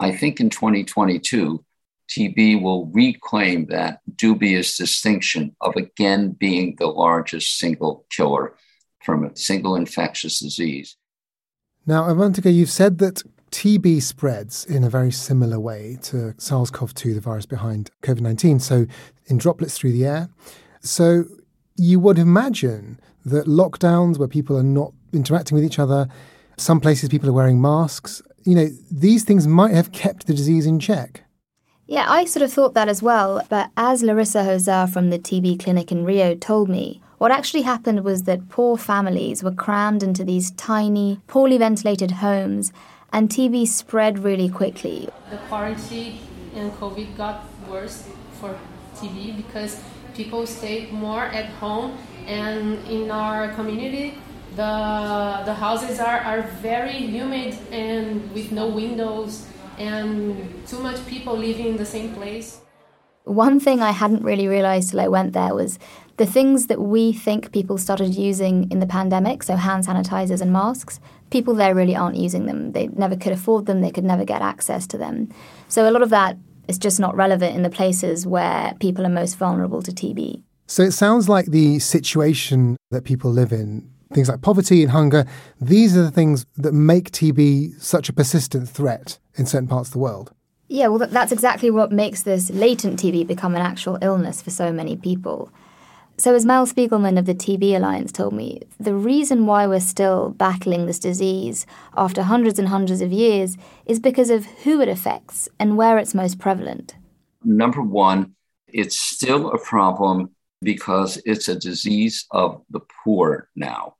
I 0.00 0.12
think 0.12 0.40
in 0.40 0.50
2022, 0.50 1.64
TB 2.10 2.62
will 2.62 2.86
reclaim 2.86 3.66
that 3.66 4.00
dubious 4.16 4.76
distinction 4.76 5.54
of 5.60 5.76
again 5.76 6.30
being 6.30 6.76
the 6.78 6.86
largest 6.86 7.58
single 7.58 8.04
killer 8.10 8.54
from 9.04 9.24
a 9.24 9.36
single 9.36 9.76
infectious 9.76 10.40
disease. 10.40 10.96
Now, 11.86 12.04
Avantika, 12.04 12.52
you've 12.52 12.70
said 12.70 12.98
that 12.98 13.22
TB 13.50 14.02
spreads 14.02 14.64
in 14.64 14.84
a 14.84 14.90
very 14.90 15.10
similar 15.10 15.60
way 15.60 15.98
to 16.02 16.34
SARS 16.38 16.70
CoV 16.70 16.94
2, 16.94 17.14
the 17.14 17.20
virus 17.20 17.46
behind 17.46 17.90
COVID 18.02 18.20
19, 18.20 18.60
so 18.60 18.86
in 19.26 19.38
droplets 19.38 19.76
through 19.76 19.92
the 19.92 20.06
air. 20.06 20.28
So 20.80 21.24
you 21.76 22.00
would 22.00 22.18
imagine 22.18 23.00
that 23.24 23.46
lockdowns 23.46 24.18
where 24.18 24.28
people 24.28 24.56
are 24.56 24.62
not 24.62 24.92
interacting 25.12 25.54
with 25.54 25.64
each 25.64 25.78
other, 25.78 26.08
some 26.56 26.80
places 26.80 27.08
people 27.08 27.28
are 27.28 27.34
wearing 27.34 27.60
masks, 27.60 28.22
you 28.44 28.54
know, 28.54 28.68
these 28.90 29.24
things 29.24 29.46
might 29.46 29.74
have 29.74 29.92
kept 29.92 30.26
the 30.26 30.34
disease 30.34 30.66
in 30.66 30.80
check. 30.80 31.22
Yeah, 31.86 32.06
I 32.08 32.24
sort 32.24 32.42
of 32.42 32.52
thought 32.52 32.74
that 32.74 32.88
as 32.88 33.02
well. 33.02 33.42
But 33.48 33.70
as 33.76 34.02
Larissa 34.02 34.38
Hozar 34.38 34.90
from 34.90 35.10
the 35.10 35.18
TB 35.18 35.62
clinic 35.62 35.92
in 35.92 36.04
Rio 36.04 36.34
told 36.34 36.68
me, 36.68 37.01
what 37.22 37.30
actually 37.30 37.62
happened 37.62 38.02
was 38.02 38.24
that 38.24 38.48
poor 38.48 38.76
families 38.76 39.44
were 39.44 39.52
crammed 39.52 40.02
into 40.02 40.24
these 40.24 40.50
tiny, 40.72 41.20
poorly 41.28 41.56
ventilated 41.56 42.10
homes, 42.10 42.72
and 43.12 43.28
TB 43.28 43.68
spread 43.68 44.18
really 44.18 44.48
quickly. 44.48 45.08
The 45.30 45.36
quarantine 45.48 46.18
and 46.56 46.72
COVID 46.72 47.16
got 47.16 47.44
worse 47.70 48.08
for 48.40 48.58
TB 48.96 49.36
because 49.36 49.80
people 50.14 50.44
stayed 50.48 50.90
more 50.90 51.26
at 51.26 51.46
home, 51.62 51.96
and 52.26 52.84
in 52.88 53.08
our 53.12 53.52
community, 53.54 54.18
the 54.56 54.74
the 55.46 55.54
houses 55.54 56.00
are, 56.00 56.18
are 56.30 56.42
very 56.60 57.06
humid 57.16 57.56
and 57.70 58.32
with 58.34 58.50
no 58.50 58.66
windows 58.66 59.46
and 59.78 60.66
too 60.66 60.80
much 60.80 60.98
people 61.06 61.36
living 61.36 61.66
in 61.66 61.76
the 61.76 61.86
same 61.86 62.12
place. 62.16 62.58
One 63.24 63.60
thing 63.60 63.80
I 63.80 63.92
hadn't 63.92 64.24
really 64.24 64.48
realized 64.48 64.90
till 64.90 65.00
I 65.00 65.06
went 65.06 65.32
there 65.32 65.54
was 65.54 65.78
the 66.16 66.26
things 66.26 66.66
that 66.66 66.80
we 66.80 67.12
think 67.12 67.52
people 67.52 67.78
started 67.78 68.14
using 68.14 68.70
in 68.70 68.80
the 68.80 68.86
pandemic, 68.86 69.42
so 69.42 69.56
hand 69.56 69.86
sanitizers 69.86 70.40
and 70.40 70.52
masks, 70.52 71.00
people 71.30 71.54
there 71.54 71.74
really 71.74 71.96
aren't 71.96 72.16
using 72.16 72.46
them. 72.46 72.72
They 72.72 72.88
never 72.88 73.16
could 73.16 73.32
afford 73.32 73.66
them, 73.66 73.80
they 73.80 73.90
could 73.90 74.04
never 74.04 74.24
get 74.24 74.42
access 74.42 74.86
to 74.88 74.98
them. 74.98 75.30
So 75.68 75.88
a 75.88 75.90
lot 75.90 76.02
of 76.02 76.10
that 76.10 76.36
is 76.68 76.78
just 76.78 77.00
not 77.00 77.16
relevant 77.16 77.56
in 77.56 77.62
the 77.62 77.70
places 77.70 78.26
where 78.26 78.74
people 78.80 79.04
are 79.06 79.10
most 79.10 79.34
vulnerable 79.34 79.82
to 79.82 79.90
TB. 79.90 80.42
So 80.66 80.82
it 80.82 80.92
sounds 80.92 81.28
like 81.28 81.46
the 81.46 81.78
situation 81.78 82.76
that 82.90 83.04
people 83.04 83.30
live 83.30 83.52
in, 83.52 83.90
things 84.12 84.28
like 84.28 84.42
poverty 84.42 84.82
and 84.82 84.92
hunger, 84.92 85.26
these 85.60 85.96
are 85.96 86.02
the 86.02 86.10
things 86.10 86.46
that 86.56 86.72
make 86.72 87.10
TB 87.10 87.80
such 87.80 88.08
a 88.08 88.12
persistent 88.12 88.68
threat 88.68 89.18
in 89.34 89.46
certain 89.46 89.68
parts 89.68 89.88
of 89.88 89.92
the 89.94 89.98
world. 89.98 90.32
Yeah, 90.68 90.86
well, 90.86 91.06
that's 91.06 91.32
exactly 91.32 91.70
what 91.70 91.92
makes 91.92 92.22
this 92.22 92.48
latent 92.50 92.98
TB 93.00 93.26
become 93.26 93.54
an 93.54 93.60
actual 93.60 93.98
illness 94.00 94.40
for 94.40 94.50
so 94.50 94.72
many 94.72 94.96
people. 94.96 95.50
So, 96.18 96.34
as 96.34 96.44
Mel 96.44 96.66
Spigelman 96.66 97.18
of 97.18 97.24
the 97.24 97.34
TB 97.34 97.74
Alliance 97.74 98.12
told 98.12 98.34
me, 98.34 98.60
the 98.78 98.94
reason 98.94 99.46
why 99.46 99.66
we're 99.66 99.80
still 99.80 100.30
battling 100.30 100.86
this 100.86 100.98
disease 100.98 101.66
after 101.96 102.22
hundreds 102.22 102.58
and 102.58 102.68
hundreds 102.68 103.00
of 103.00 103.12
years 103.12 103.56
is 103.86 103.98
because 103.98 104.30
of 104.30 104.44
who 104.44 104.80
it 104.80 104.88
affects 104.88 105.48
and 105.58 105.76
where 105.76 105.98
it's 105.98 106.14
most 106.14 106.38
prevalent. 106.38 106.94
Number 107.42 107.82
one, 107.82 108.34
it's 108.68 108.98
still 108.98 109.50
a 109.50 109.58
problem 109.58 110.30
because 110.60 111.20
it's 111.24 111.48
a 111.48 111.58
disease 111.58 112.26
of 112.30 112.62
the 112.70 112.80
poor 113.04 113.48
now. 113.56 113.96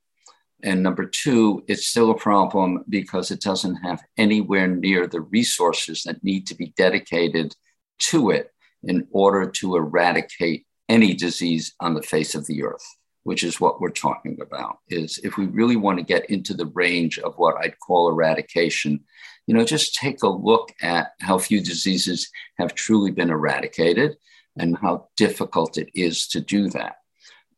And 0.63 0.81
number 0.81 1.05
two, 1.05 1.63
it's 1.67 1.87
still 1.87 2.11
a 2.11 2.17
problem 2.17 2.85
because 2.87 3.31
it 3.31 3.41
doesn't 3.41 3.75
have 3.77 4.01
anywhere 4.17 4.67
near 4.67 5.07
the 5.07 5.19
resources 5.19 6.03
that 6.03 6.23
need 6.23 6.47
to 6.47 6.55
be 6.55 6.73
dedicated 6.77 7.53
to 7.99 8.29
it 8.29 8.51
in 8.83 9.07
order 9.11 9.49
to 9.49 9.75
eradicate 9.75 10.65
any 10.93 11.15
disease 11.15 11.73
on 11.79 11.95
the 11.95 12.03
face 12.03 12.35
of 12.35 12.45
the 12.45 12.63
earth, 12.63 12.85
which 13.23 13.43
is 13.43 13.59
what 13.59 13.81
we're 13.81 13.89
talking 13.89 14.37
about. 14.39 14.77
Is 14.89 15.17
if 15.23 15.37
we 15.37 15.47
really 15.47 15.75
want 15.75 15.97
to 15.97 16.05
get 16.05 16.29
into 16.29 16.53
the 16.53 16.67
range 16.67 17.17
of 17.17 17.33
what 17.37 17.55
I'd 17.57 17.79
call 17.79 18.09
eradication, 18.09 19.03
you 19.47 19.55
know, 19.55 19.65
just 19.65 19.95
take 19.95 20.21
a 20.21 20.29
look 20.29 20.71
at 20.81 21.13
how 21.19 21.39
few 21.39 21.59
diseases 21.61 22.29
have 22.59 22.75
truly 22.75 23.09
been 23.09 23.31
eradicated 23.31 24.15
and 24.57 24.77
how 24.77 25.07
difficult 25.17 25.79
it 25.79 25.89
is 25.95 26.27
to 26.27 26.39
do 26.39 26.69
that. 26.69 26.97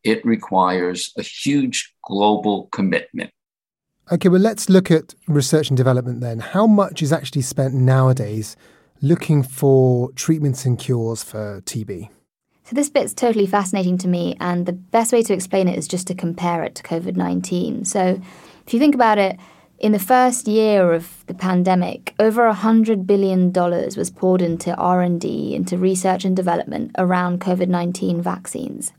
It 0.05 0.25
requires 0.25 1.11
a 1.17 1.21
huge 1.21 1.93
global 2.07 2.67
commitment. 2.71 3.31
Okay, 4.11 4.29
well, 4.29 4.39
let's 4.39 4.69
look 4.69 4.91
at 4.91 5.13
research 5.27 5.69
and 5.69 5.75
development 5.75 6.21
then. 6.21 6.39
How 6.39 6.67
much 6.67 7.01
is 7.01 7.11
actually 7.11 7.41
spent 7.41 7.73
nowadays 7.73 8.55
looking 9.01 9.43
for 9.43 10.11
treatments 10.13 10.63
and 10.63 10.79
cures 10.79 11.21
for 11.23 11.61
TB? 11.61 12.09
So, 12.65 12.73
this 12.73 12.89
bit's 12.89 13.13
totally 13.13 13.45
fascinating 13.45 13.99
to 13.99 14.07
me, 14.07 14.35
and 14.39 14.65
the 14.65 14.73
best 14.73 15.13
way 15.13 15.21
to 15.21 15.33
explain 15.35 15.67
it 15.67 15.77
is 15.77 15.87
just 15.87 16.07
to 16.07 16.15
compare 16.15 16.63
it 16.63 16.73
to 16.75 16.83
COVID 16.83 17.15
19. 17.15 17.85
So, 17.85 18.19
if 18.65 18.73
you 18.73 18.79
think 18.79 18.95
about 18.95 19.19
it, 19.19 19.37
in 19.77 19.91
the 19.91 19.99
first 19.99 20.47
year 20.47 20.91
of 20.91 21.23
the 21.27 21.35
pandemic, 21.35 22.15
over 22.17 22.51
$100 22.51 23.05
billion 23.05 23.51
was 23.51 24.09
poured 24.09 24.41
into 24.41 24.75
R&D, 24.77 25.53
into 25.53 25.77
research 25.77 26.25
and 26.25 26.35
development 26.35 26.89
around 26.97 27.39
COVID-19 27.39 28.21
vaccines. 28.21 28.93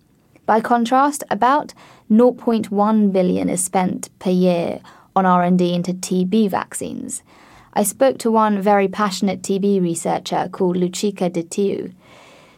By 0.45 0.61
contrast, 0.61 1.25
about 1.29 1.75
0.1 2.09 3.13
billion 3.13 3.49
is 3.49 3.65
spent 3.65 4.17
per 4.21 4.31
year 4.31 4.81
on 5.17 5.27
R&D 5.27 5.75
into 5.75 5.93
TB 5.93 6.51
vaccines. 6.51 7.25
I 7.73 7.83
spoke 7.83 8.19
to 8.19 8.31
one 8.31 8.63
very 8.63 8.87
passionate 8.87 9.43
TB 9.43 9.83
researcher 9.83 10.49
called 10.53 10.77
Lucica 10.77 11.29
Ditiu, 11.29 11.93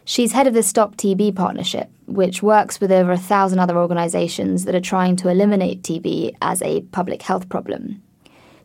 She's 0.09 0.31
head 0.31 0.47
of 0.47 0.55
the 0.55 0.63
Stop 0.63 0.95
TB 0.95 1.35
Partnership, 1.35 1.87
which 2.07 2.41
works 2.41 2.81
with 2.81 2.91
over 2.91 3.11
a 3.11 3.25
thousand 3.31 3.59
other 3.59 3.77
organisations 3.77 4.65
that 4.65 4.73
are 4.73 4.81
trying 4.81 5.15
to 5.17 5.29
eliminate 5.29 5.83
TB 5.83 6.35
as 6.41 6.63
a 6.63 6.81
public 6.81 7.21
health 7.21 7.47
problem. 7.47 8.01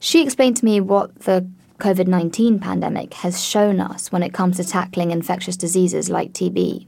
She 0.00 0.22
explained 0.22 0.56
to 0.56 0.64
me 0.64 0.80
what 0.80 1.14
the 1.26 1.46
COVID 1.80 2.06
19 2.06 2.60
pandemic 2.60 3.12
has 3.12 3.44
shown 3.44 3.78
us 3.78 4.10
when 4.10 4.22
it 4.22 4.32
comes 4.32 4.56
to 4.56 4.64
tackling 4.64 5.10
infectious 5.10 5.58
diseases 5.58 6.08
like 6.08 6.32
TB. 6.32 6.86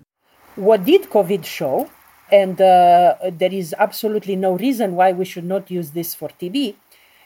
What 0.54 0.86
did 0.86 1.10
COVID 1.10 1.44
show? 1.44 1.90
And 2.32 2.58
uh, 2.58 3.16
there 3.30 3.52
is 3.52 3.74
absolutely 3.78 4.36
no 4.36 4.56
reason 4.56 4.94
why 4.94 5.12
we 5.12 5.26
should 5.26 5.44
not 5.44 5.70
use 5.70 5.90
this 5.90 6.14
for 6.14 6.30
TB. 6.30 6.76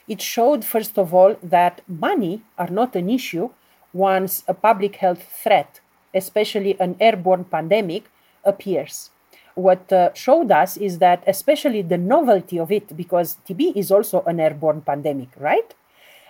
It 0.09 0.21
showed, 0.21 0.65
first 0.65 0.99
of 0.99 1.15
all, 1.15 1.37
that 1.45 1.83
money 1.87 2.43
are 2.59 2.71
not 2.71 2.97
an 2.97 3.09
issue 3.09 3.51
once 3.93 4.43
a 4.49 4.55
public 4.55 4.97
health 4.97 5.23
threat 5.45 5.79
especially 6.15 6.79
an 6.81 6.97
airborne 7.01 7.45
pandemic, 7.45 8.05
appears. 8.45 9.11
What 9.55 9.93
uh, 9.93 10.15
showed 10.15 10.51
us 10.51 10.77
is 10.77 10.99
that, 10.99 11.23
especially 11.27 11.83
the 11.83 11.99
novelty 11.99 12.59
of 12.59 12.71
it, 12.73 12.97
because 12.97 13.37
TB 13.49 13.77
is 13.77 13.91
also 13.91 14.23
an 14.23 14.41
airborne 14.41 14.81
pandemic, 14.83 15.29
right? 15.39 15.75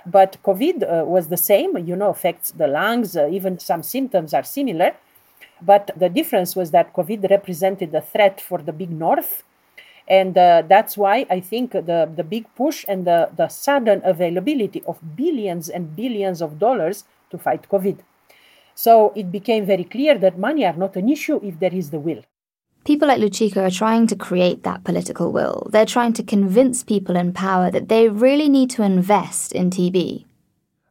But 0.07 0.39
COVID 0.43 0.83
uh, 0.83 1.05
was 1.05 1.29
the 1.29 1.37
same, 1.37 1.77
you 1.79 1.95
know, 1.95 2.11
affects 2.11 2.51
the 2.53 2.67
lungs, 2.67 3.17
uh, 3.17 3.29
even 3.31 3.59
some 3.59 3.83
symptoms 3.83 4.33
are 4.33 4.43
similar. 4.43 4.95
But 5.63 5.91
the 5.97 6.09
difference 6.09 6.57
was 6.57 6.71
that 6.71 6.95
COVID 6.95 7.31
represented 7.31 7.95
a 7.95 8.01
threat 8.01 8.41
for 8.41 8.59
the 8.59 8.73
big 8.73 8.91
north. 8.91 9.43
And 10.09 10.37
uh, 10.37 10.63
that's 10.67 10.97
why 10.97 11.27
I 11.31 11.41
think 11.41 11.73
the, 11.73 12.11
the 12.13 12.25
big 12.25 12.53
push 12.57 12.85
and 12.89 13.07
the, 13.07 13.31
the 13.37 13.49
sudden 13.49 14.01
availability 14.05 14.83
of 14.87 14.99
billions 15.15 15.69
and 15.69 15.95
billions 15.95 16.41
of 16.43 16.59
dollars 16.59 17.05
to 17.31 17.39
fight 17.39 17.69
COVID. 17.71 17.99
So 18.75 19.13
it 19.15 19.31
became 19.31 19.67
very 19.67 19.85
clear 19.85 20.19
that 20.19 20.39
money 20.39 20.65
are 20.65 20.77
not 20.77 20.97
an 20.97 21.09
issue 21.09 21.41
if 21.43 21.59
there 21.59 21.75
is 21.75 21.91
the 21.91 22.01
will. 22.01 22.23
People 22.85 23.09
like 23.09 23.19
Lucica 23.19 23.65
are 23.65 23.71
trying 23.71 24.07
to 24.07 24.17
create 24.17 24.63
that 24.63 24.85
political 24.85 25.33
will. 25.33 25.69
They're 25.71 25.85
trying 25.85 26.15
to 26.15 26.23
convince 26.23 26.83
people 26.83 27.15
in 27.15 27.33
power 27.33 27.71
that 27.71 27.89
they 27.89 28.09
really 28.09 28.49
need 28.49 28.71
to 28.71 28.83
invest 28.83 29.53
in 29.53 29.71
TB. 29.71 30.25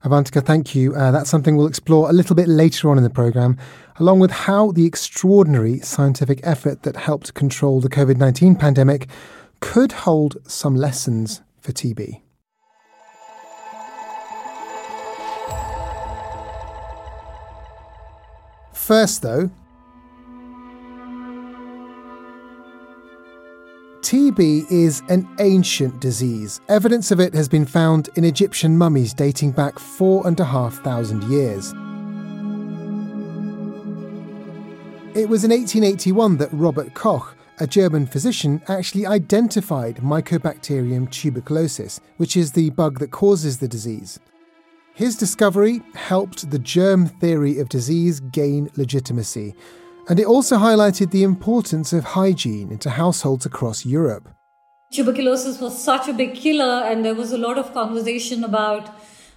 Avantika, 0.06 0.46
thank 0.46 0.76
you. 0.76 0.96
Uh, 0.96 1.12
that's 1.12 1.30
something 1.30 1.58
we'll 1.58 1.68
explore 1.68 2.10
a 2.10 2.14
little 2.14 2.36
bit 2.36 2.48
later 2.48 2.90
on 2.90 2.98
in 2.98 3.04
the 3.04 3.10
programme, 3.10 3.58
along 3.98 4.20
with 4.20 4.32
how 4.32 4.72
the 4.72 4.86
extraordinary 4.86 5.80
scientific 5.80 6.40
effort 6.44 6.84
that 6.84 6.96
helped 6.96 7.34
control 7.34 7.82
the 7.82 7.90
COVID 7.90 8.18
19 8.18 8.56
pandemic 8.56 9.08
could 9.60 9.92
hold 9.92 10.38
some 10.48 10.76
lessons 10.76 11.42
for 11.60 11.74
TB. 11.74 12.22
First, 18.90 19.22
though, 19.22 19.52
TB 24.02 24.72
is 24.72 25.04
an 25.10 25.30
ancient 25.40 26.00
disease. 26.00 26.60
Evidence 26.68 27.12
of 27.12 27.20
it 27.20 27.36
has 27.36 27.48
been 27.48 27.68
found 27.68 28.10
in 28.16 28.24
Egyptian 28.24 28.76
mummies 28.76 29.14
dating 29.14 29.52
back 29.52 29.78
four 29.78 30.26
and 30.26 30.40
a 30.40 30.44
half 30.44 30.78
thousand 30.78 31.22
years. 31.26 31.68
It 35.16 35.30
was 35.30 35.44
in 35.44 35.52
1881 35.52 36.38
that 36.38 36.50
Robert 36.52 36.96
Koch, 36.96 37.36
a 37.60 37.68
German 37.68 38.08
physician, 38.08 38.60
actually 38.68 39.06
identified 39.06 39.98
Mycobacterium 39.98 41.12
tuberculosis, 41.12 42.02
which 42.18 42.36
is 42.36 42.54
the 42.54 42.72
bug 42.72 42.98
that 42.98 43.12
causes 43.12 43.60
the 43.60 43.68
disease. 43.68 44.20
His 45.00 45.16
discovery 45.16 45.82
helped 45.96 46.52
the 46.52 46.60
germ 46.60 47.08
theory 47.08 47.60
of 47.60 47.70
disease 47.70 48.20
gain 48.20 48.70
legitimacy, 48.76 49.56
and 50.10 50.20
it 50.20 50.26
also 50.26 50.58
highlighted 50.58 51.12
the 51.12 51.24
importance 51.24 51.94
of 51.94 52.04
hygiene 52.04 52.70
into 52.70 52.90
households 52.90 53.46
across 53.46 53.86
Europe. 53.86 54.28
Tuberculosis 54.92 55.62
was 55.62 55.82
such 55.82 56.10
a 56.10 56.12
big 56.12 56.36
killer, 56.36 56.84
and 56.84 57.06
there 57.06 57.16
was 57.16 57.32
a 57.32 57.38
lot 57.38 57.58
of 57.58 57.74
conversation 57.74 58.44
about 58.44 58.90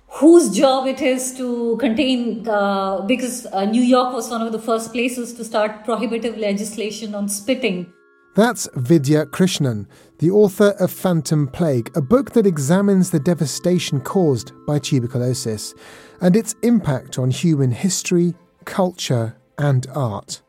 whose 0.08 0.50
job 0.50 0.88
it 0.88 1.00
is 1.00 1.32
to 1.36 1.76
contain, 1.76 2.48
uh, 2.48 3.02
because 3.02 3.46
uh, 3.52 3.64
New 3.64 3.82
York 3.82 4.12
was 4.12 4.28
one 4.30 4.42
of 4.42 4.50
the 4.50 4.58
first 4.58 4.92
places 4.92 5.32
to 5.34 5.44
start 5.44 5.84
prohibitive 5.84 6.36
legislation 6.38 7.14
on 7.14 7.28
spitting. 7.28 7.86
That's 8.34 8.66
Vidya 8.74 9.26
Krishnan, 9.26 9.86
the 10.18 10.30
author 10.30 10.74
of 10.80 10.90
Phantom 10.90 11.46
Plague, 11.48 11.94
a 11.94 12.00
book 12.00 12.30
that 12.32 12.46
examines 12.46 13.10
the 13.10 13.20
devastation 13.20 14.00
caused 14.00 14.52
by 14.66 14.78
tuberculosis 14.78 15.74
and 16.22 16.34
its 16.34 16.54
impact 16.62 17.18
on 17.18 17.30
human 17.30 17.72
history, 17.72 18.32
culture, 18.64 19.36
and 19.58 19.86
art. 19.94 20.40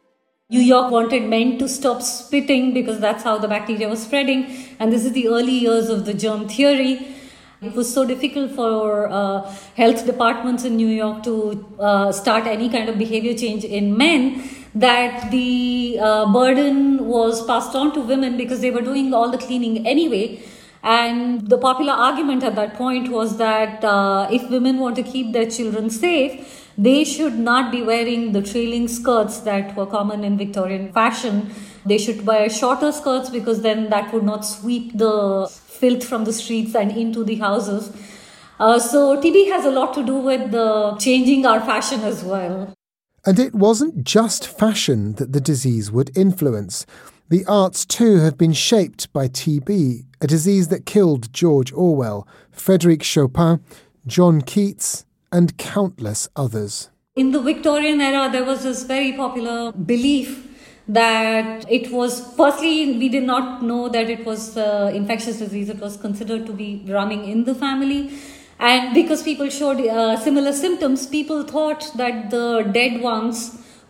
New 0.50 0.62
York 0.62 0.92
wanted 0.92 1.24
men 1.24 1.58
to 1.58 1.68
stop 1.68 2.02
spitting 2.02 2.74
because 2.74 3.02
that's 3.02 3.26
how 3.26 3.38
the 3.38 3.50
bacteria 3.50 3.90
was 3.90 4.02
spreading, 4.02 4.46
and 4.80 4.94
this 4.94 5.04
is 5.04 5.12
the 5.12 5.28
early 5.28 5.52
years 5.52 5.90
of 5.90 6.06
the 6.06 6.14
germ 6.14 6.48
theory. 6.48 7.14
It 7.62 7.74
was 7.74 7.94
so 7.94 8.06
difficult 8.06 8.52
for 8.52 9.10
uh, 9.10 9.42
health 9.76 10.06
departments 10.06 10.64
in 10.64 10.78
New 10.78 10.88
York 10.88 11.24
to 11.24 11.76
uh, 11.80 12.14
start 12.14 12.48
any 12.48 12.70
kind 12.70 12.88
of 12.88 12.98
behavior 12.98 13.34
change 13.34 13.66
in 13.66 13.98
men 13.98 14.63
that 14.76 15.30
the 15.32 16.00
uh, 16.02 16.32
burden 16.32 17.06
was 17.06 17.46
passed 17.46 17.76
on 17.76 17.94
to 17.94 18.02
women 18.02 18.38
because 18.38 18.62
they 18.62 18.72
were 18.72 18.82
doing 18.82 19.14
all 19.14 19.30
the 19.30 19.38
cleaning 19.38 19.86
anyway. 19.86 20.42
And 20.82 21.48
the 21.48 21.58
popular 21.58 21.94
argument 21.94 22.44
at 22.44 22.56
that 22.56 22.74
point 22.74 23.10
was 23.10 23.38
that 23.38 23.84
uh, 23.84 24.28
if 24.32 24.50
women 24.50 24.80
want 24.80 24.96
to 24.98 25.04
keep 25.04 25.32
their 25.32 25.50
children 25.50 25.90
safe, 25.90 26.72
they 26.78 27.04
should 27.04 27.38
not 27.38 27.72
be 27.72 27.82
wearing 27.82 28.32
the 28.32 28.42
trailing 28.42 28.88
skirts 28.88 29.40
that 29.42 29.76
were 29.76 29.86
common 29.86 30.24
in 30.24 30.38
Victorian 30.38 30.92
fashion. 30.92 31.54
They 31.86 31.98
should 31.98 32.26
wear 32.26 32.50
shorter 32.50 32.92
skirts 32.92 33.30
because 33.30 33.62
then 33.62 33.90
that 33.92 34.12
would 34.14 34.24
not 34.24 34.46
sweep 34.46 34.98
the 34.98 35.48
filth 35.50 36.04
from 36.04 36.26
the 36.26 36.34
streets 36.34 36.76
and 36.76 36.92
into 36.92 37.24
the 37.24 37.36
houses. 37.36 37.96
Uh, 38.60 38.80
so 38.80 39.22
TB 39.22 39.52
has 39.52 39.66
a 39.66 39.72
lot 39.72 39.94
to 39.94 40.04
do 40.04 40.16
with 40.16 40.52
the 40.52 40.96
changing 41.00 41.46
our 41.46 41.60
fashion 41.62 42.02
as 42.02 42.24
well. 42.24 42.74
And 43.26 43.40
it 43.40 43.56
wasn't 43.56 44.04
just 44.04 44.46
fashion 44.46 45.14
that 45.14 45.32
the 45.32 45.40
disease 45.40 45.90
would 45.90 46.16
influence. 46.18 46.86
The 47.30 47.46
arts 47.46 47.86
too 47.86 48.18
have 48.18 48.38
been 48.38 48.52
shaped 48.52 49.12
by 49.14 49.30
TB, 49.30 50.04
a 50.20 50.28
disease 50.28 50.68
that 50.68 50.86
killed 50.86 51.32
George 51.32 51.72
Orwell, 51.72 52.28
Frederic 52.52 53.02
Chopin, 53.02 53.62
John 54.06 54.42
Keats, 54.42 55.06
and 55.32 55.58
countless 55.58 56.28
others. 56.36 56.90
In 57.16 57.32
the 57.32 57.40
Victorian 57.40 58.02
era, 58.02 58.30
there 58.30 58.44
was 58.44 58.64
this 58.64 58.84
very 58.84 59.14
popular 59.14 59.72
belief 59.72 60.50
that 60.90 61.66
it 61.72 61.92
was 61.94 62.36
firstly 62.36 62.98
we 62.98 63.08
did 63.08 63.24
not 63.24 63.64
know 63.64 63.88
that 63.88 64.10
it 64.10 64.26
was 64.26 64.58
uh, 64.58 64.92
infectious 64.94 65.40
disease 65.40 65.70
it 65.70 65.80
was 65.80 65.96
considered 65.96 66.46
to 66.46 66.52
be 66.52 66.84
running 66.90 67.24
in 67.24 67.46
the 67.46 67.56
family 67.56 68.12
and 68.70 68.94
because 68.94 69.22
people 69.24 69.50
showed 69.50 69.80
uh, 69.86 70.18
similar 70.26 70.54
symptoms 70.54 71.06
people 71.06 71.44
thought 71.44 71.86
that 72.02 72.30
the 72.32 72.46
dead 72.78 73.02
ones 73.02 73.40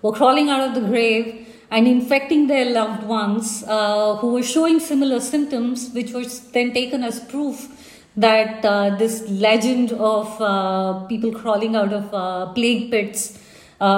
were 0.01 0.13
crawling 0.19 0.49
out 0.49 0.63
of 0.67 0.73
the 0.77 0.85
grave 0.87 1.27
and 1.69 1.87
infecting 1.87 2.47
their 2.47 2.65
loved 2.77 3.03
ones 3.03 3.63
uh, 3.67 4.15
who 4.15 4.33
were 4.33 4.47
showing 4.55 4.79
similar 4.79 5.19
symptoms 5.19 5.89
which 5.91 6.11
was 6.11 6.39
then 6.57 6.73
taken 6.73 7.03
as 7.03 7.19
proof 7.35 7.67
that 8.15 8.65
uh, 8.65 8.95
this 8.97 9.21
legend 9.29 9.91
of 9.93 10.41
uh, 10.41 11.05
people 11.05 11.31
crawling 11.31 11.75
out 11.75 11.93
of 11.93 12.13
uh, 12.13 12.51
plague 12.53 12.91
pits 12.91 13.39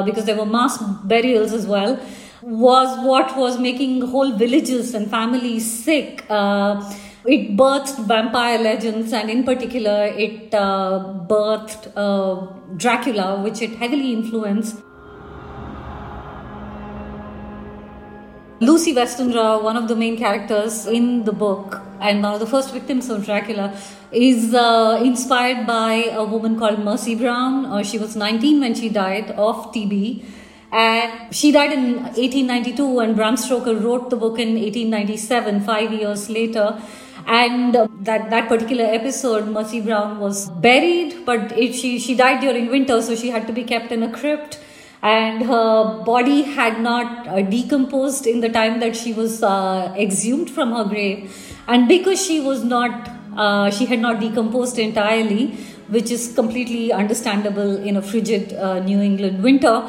because 0.05 0.25
there 0.25 0.35
were 0.35 0.47
mass 0.47 0.77
burials 1.03 1.53
as 1.53 1.67
well 1.67 1.99
was 2.41 3.05
what 3.05 3.35
was 3.37 3.59
making 3.59 4.01
whole 4.01 4.31
villages 4.35 4.93
and 4.95 5.09
families 5.09 5.65
sick. 5.83 6.23
It 7.27 7.57
birthed 7.57 8.05
vampire 8.05 8.59
legends, 8.59 9.11
and 9.11 9.31
in 9.31 9.43
particular, 9.43 10.05
it 10.05 10.53
uh, 10.53 11.25
birthed 11.27 11.91
uh, 11.95 12.47
Dracula, 12.77 13.41
which 13.41 13.63
it 13.63 13.71
heavily 13.77 14.13
influenced. 14.13 14.77
Lucy 18.59 18.93
Westenra, 18.93 19.61
one 19.61 19.75
of 19.75 19.87
the 19.87 19.95
main 19.95 20.17
characters 20.17 20.85
in 20.85 21.23
the 21.23 21.33
book, 21.33 21.81
and 21.99 22.21
one 22.21 22.35
of 22.35 22.39
the 22.39 22.45
first 22.45 22.71
victims 22.71 23.09
of 23.09 23.25
Dracula, 23.25 23.75
is 24.11 24.53
uh, 24.53 25.01
inspired 25.03 25.65
by 25.65 26.05
a 26.11 26.23
woman 26.23 26.59
called 26.59 26.77
Mercy 26.77 27.15
Brown. 27.15 27.65
Uh, 27.65 27.81
she 27.81 27.97
was 27.97 28.15
19 28.15 28.59
when 28.59 28.75
she 28.75 28.87
died 28.87 29.31
of 29.31 29.73
TB. 29.73 30.23
And 30.71 31.35
she 31.35 31.51
died 31.51 31.71
in 31.71 32.03
1892, 32.03 32.99
and 32.99 33.15
Bram 33.15 33.35
Stoker 33.35 33.75
wrote 33.75 34.09
the 34.11 34.15
book 34.15 34.37
in 34.37 34.55
1897, 34.55 35.61
five 35.61 35.91
years 35.91 36.29
later. 36.29 36.79
And 37.27 37.75
uh, 37.75 37.87
that, 38.01 38.29
that 38.29 38.47
particular 38.47 38.85
episode, 38.85 39.47
Mercy 39.47 39.81
Brown 39.81 40.19
was 40.19 40.49
buried, 40.49 41.25
but 41.25 41.51
it, 41.57 41.73
she, 41.73 41.99
she 41.99 42.15
died 42.15 42.41
during 42.41 42.69
winter, 42.69 43.01
so 43.01 43.15
she 43.15 43.29
had 43.29 43.47
to 43.47 43.53
be 43.53 43.63
kept 43.63 43.91
in 43.91 44.03
a 44.03 44.11
crypt. 44.11 44.59
And 45.01 45.43
her 45.43 46.03
body 46.03 46.43
had 46.43 46.81
not 46.81 47.27
uh, 47.27 47.41
decomposed 47.41 48.25
in 48.25 48.41
the 48.41 48.49
time 48.49 48.79
that 48.79 48.95
she 48.95 49.13
was 49.13 49.43
uh, 49.43 49.93
exhumed 49.97 50.49
from 50.49 50.71
her 50.71 50.83
grave. 50.83 51.55
And 51.67 51.87
because 51.87 52.23
she 52.23 52.39
was 52.39 52.63
not, 52.63 53.09
uh, 53.35 53.69
she 53.71 53.85
had 53.85 53.99
not 53.99 54.19
decomposed 54.19 54.79
entirely, 54.79 55.57
which 55.87 56.11
is 56.11 56.33
completely 56.33 56.91
understandable 56.91 57.77
in 57.77 57.97
a 57.97 58.01
frigid 58.01 58.53
uh, 58.53 58.79
New 58.79 59.01
England 59.01 59.43
winter 59.43 59.87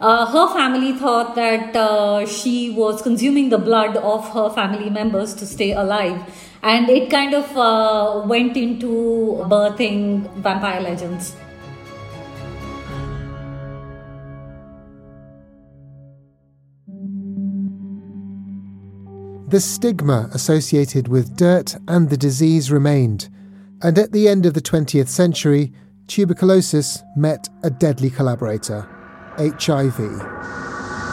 uh, 0.00 0.26
her 0.26 0.52
family 0.52 0.92
thought 0.92 1.34
that 1.34 1.74
uh, 1.76 2.26
she 2.26 2.70
was 2.70 3.00
consuming 3.00 3.48
the 3.48 3.58
blood 3.58 3.96
of 3.96 4.28
her 4.32 4.50
family 4.50 4.90
members 4.90 5.34
to 5.34 5.46
stay 5.46 5.72
alive. 5.72 6.20
And 6.64 6.88
it 6.88 7.10
kind 7.10 7.34
of 7.34 7.56
uh, 7.56 8.22
went 8.26 8.56
into 8.56 9.44
birthing 9.50 10.32
vampire 10.36 10.80
legends. 10.80 11.36
The 19.48 19.60
stigma 19.60 20.30
associated 20.32 21.06
with 21.06 21.36
dirt 21.36 21.76
and 21.86 22.08
the 22.08 22.16
disease 22.16 22.72
remained, 22.72 23.28
and 23.82 23.98
at 23.98 24.12
the 24.12 24.26
end 24.26 24.46
of 24.46 24.54
the 24.54 24.62
20th 24.62 25.08
century, 25.08 25.70
tuberculosis 26.06 27.02
met 27.14 27.46
a 27.62 27.68
deadly 27.68 28.08
collaborator 28.08 28.88
HIV. 29.36 30.00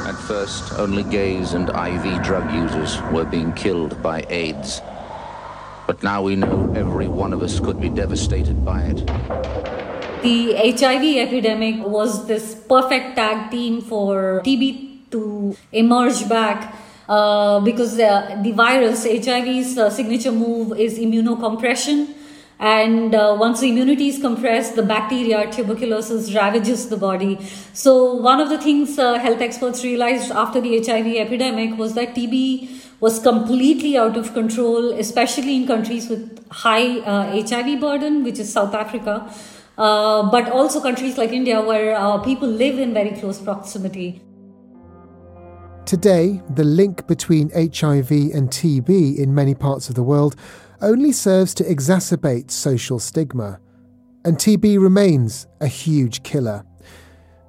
At 0.07 0.15
first, 0.15 0.73
only 0.79 1.03
gays 1.03 1.53
and 1.53 1.67
IV 1.69 2.23
drug 2.23 2.49
users 2.53 3.01
were 3.11 3.25
being 3.25 3.51
killed 3.51 4.01
by 4.01 4.25
AIDS. 4.29 4.81
But 5.91 6.03
now 6.03 6.21
we 6.21 6.37
know 6.37 6.71
every 6.73 7.09
one 7.09 7.33
of 7.33 7.43
us 7.43 7.59
could 7.59 7.81
be 7.81 7.89
devastated 7.89 8.63
by 8.63 8.79
it. 8.83 9.05
The 10.23 10.55
HIV 10.79 11.17
epidemic 11.27 11.85
was 11.85 12.27
this 12.27 12.55
perfect 12.55 13.17
tag 13.17 13.51
team 13.51 13.81
for 13.81 14.41
TB 14.45 15.11
to 15.11 15.53
emerge 15.73 16.29
back 16.29 16.73
uh, 17.09 17.59
because 17.59 17.99
uh, 17.99 18.39
the 18.41 18.53
virus, 18.53 19.03
HIV's 19.03 19.77
uh, 19.77 19.89
signature 19.89 20.31
move 20.31 20.79
is 20.79 20.97
immunocompression 20.97 22.15
and 22.57 23.13
uh, 23.13 23.35
once 23.37 23.59
the 23.59 23.67
immunity 23.67 24.07
is 24.07 24.21
compressed 24.21 24.75
the 24.75 24.83
bacteria 24.83 25.51
tuberculosis 25.51 26.33
ravages 26.35 26.89
the 26.89 26.95
body 26.95 27.39
so 27.73 28.13
one 28.13 28.39
of 28.39 28.49
the 28.49 28.59
things 28.59 28.99
uh, 28.99 29.17
health 29.17 29.41
experts 29.41 29.83
realized 29.83 30.29
after 30.31 30.61
the 30.61 30.77
hiv 30.77 31.07
epidemic 31.23 31.75
was 31.75 31.95
that 31.95 32.13
tb 32.13 32.69
was 33.01 33.19
completely 33.19 33.97
out 33.97 34.15
of 34.15 34.33
control 34.33 34.91
especially 35.03 35.55
in 35.55 35.67
countries 35.67 36.09
with 36.09 36.25
high 36.63 36.99
uh, 36.99 37.23
hiv 37.51 37.79
burden 37.85 38.23
which 38.23 38.39
is 38.39 38.51
south 38.57 38.73
africa 38.73 39.15
uh, 39.77 40.23
but 40.31 40.49
also 40.49 40.81
countries 40.89 41.17
like 41.17 41.31
india 41.31 41.61
where 41.61 41.95
uh, 41.95 42.17
people 42.19 42.47
live 42.65 42.83
in 42.87 42.93
very 42.93 43.15
close 43.21 43.39
proximity 43.39 44.09
Today, 45.85 46.41
the 46.55 46.63
link 46.63 47.05
between 47.05 47.49
HIV 47.49 48.11
and 48.11 48.49
TB 48.49 49.17
in 49.17 49.35
many 49.35 49.53
parts 49.53 49.89
of 49.89 49.95
the 49.95 50.03
world 50.03 50.37
only 50.81 51.11
serves 51.11 51.53
to 51.55 51.65
exacerbate 51.65 52.49
social 52.49 52.97
stigma, 52.97 53.59
and 54.23 54.37
TB 54.37 54.81
remains 54.81 55.47
a 55.59 55.67
huge 55.67 56.23
killer. 56.23 56.63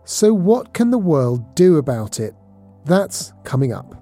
So, 0.05 0.35
what 0.35 0.75
can 0.75 0.91
the 0.91 0.99
world 0.99 1.55
do 1.55 1.77
about 1.77 2.19
it? 2.19 2.35
That's 2.85 3.33
coming 3.45 3.73
up. 3.73 4.02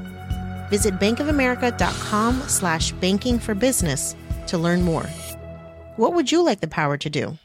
Visit 0.71 0.99
bankofamerica.com 0.99 2.43
slash 2.47 2.93
banking 2.93 3.39
for 3.39 3.53
business 3.53 4.15
to 4.47 4.57
learn 4.57 4.81
more. 4.83 5.05
What 5.97 6.13
would 6.13 6.31
you 6.31 6.45
like 6.45 6.61
the 6.61 6.67
power 6.67 6.97
to 6.97 7.09
do? 7.09 7.37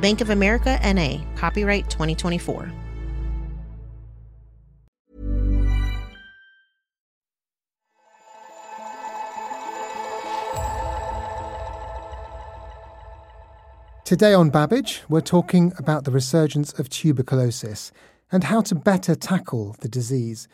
Bank 0.00 0.20
of 0.20 0.30
America 0.30 0.78
NA, 0.82 1.22
copyright 1.36 1.88
2024. 1.88 2.72
Today 14.04 14.34
on 14.34 14.50
Babbage, 14.50 15.02
we're 15.08 15.20
talking 15.20 15.72
about 15.78 16.04
the 16.04 16.10
resurgence 16.10 16.72
of 16.78 16.88
tuberculosis 16.88 17.92
and 18.32 18.42
how 18.44 18.60
to 18.62 18.74
better 18.74 19.14
tackle 19.14 19.76
the 19.80 19.88
disease. 19.88 20.48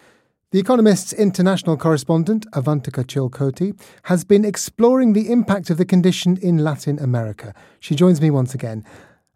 The 0.52 0.58
Economist's 0.58 1.14
international 1.14 1.78
correspondent, 1.78 2.44
Avantika 2.50 3.06
Chilkoti, 3.06 3.72
has 4.02 4.22
been 4.22 4.44
exploring 4.44 5.14
the 5.14 5.32
impact 5.32 5.70
of 5.70 5.78
the 5.78 5.86
condition 5.86 6.36
in 6.42 6.58
Latin 6.58 6.98
America. 6.98 7.54
She 7.80 7.94
joins 7.94 8.20
me 8.20 8.28
once 8.28 8.54
again. 8.54 8.84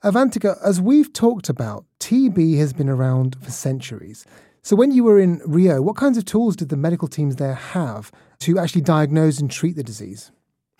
Avantika, 0.04 0.58
as 0.62 0.78
we've 0.78 1.10
talked 1.10 1.48
about, 1.48 1.86
TB 2.00 2.58
has 2.58 2.74
been 2.74 2.90
around 2.90 3.34
for 3.40 3.50
centuries. 3.50 4.26
So, 4.60 4.76
when 4.76 4.90
you 4.90 5.04
were 5.04 5.18
in 5.18 5.40
Rio, 5.46 5.80
what 5.80 5.96
kinds 5.96 6.18
of 6.18 6.26
tools 6.26 6.54
did 6.54 6.68
the 6.68 6.76
medical 6.76 7.08
teams 7.08 7.36
there 7.36 7.54
have 7.54 8.12
to 8.40 8.58
actually 8.58 8.82
diagnose 8.82 9.40
and 9.40 9.50
treat 9.50 9.74
the 9.74 9.82
disease? 9.82 10.32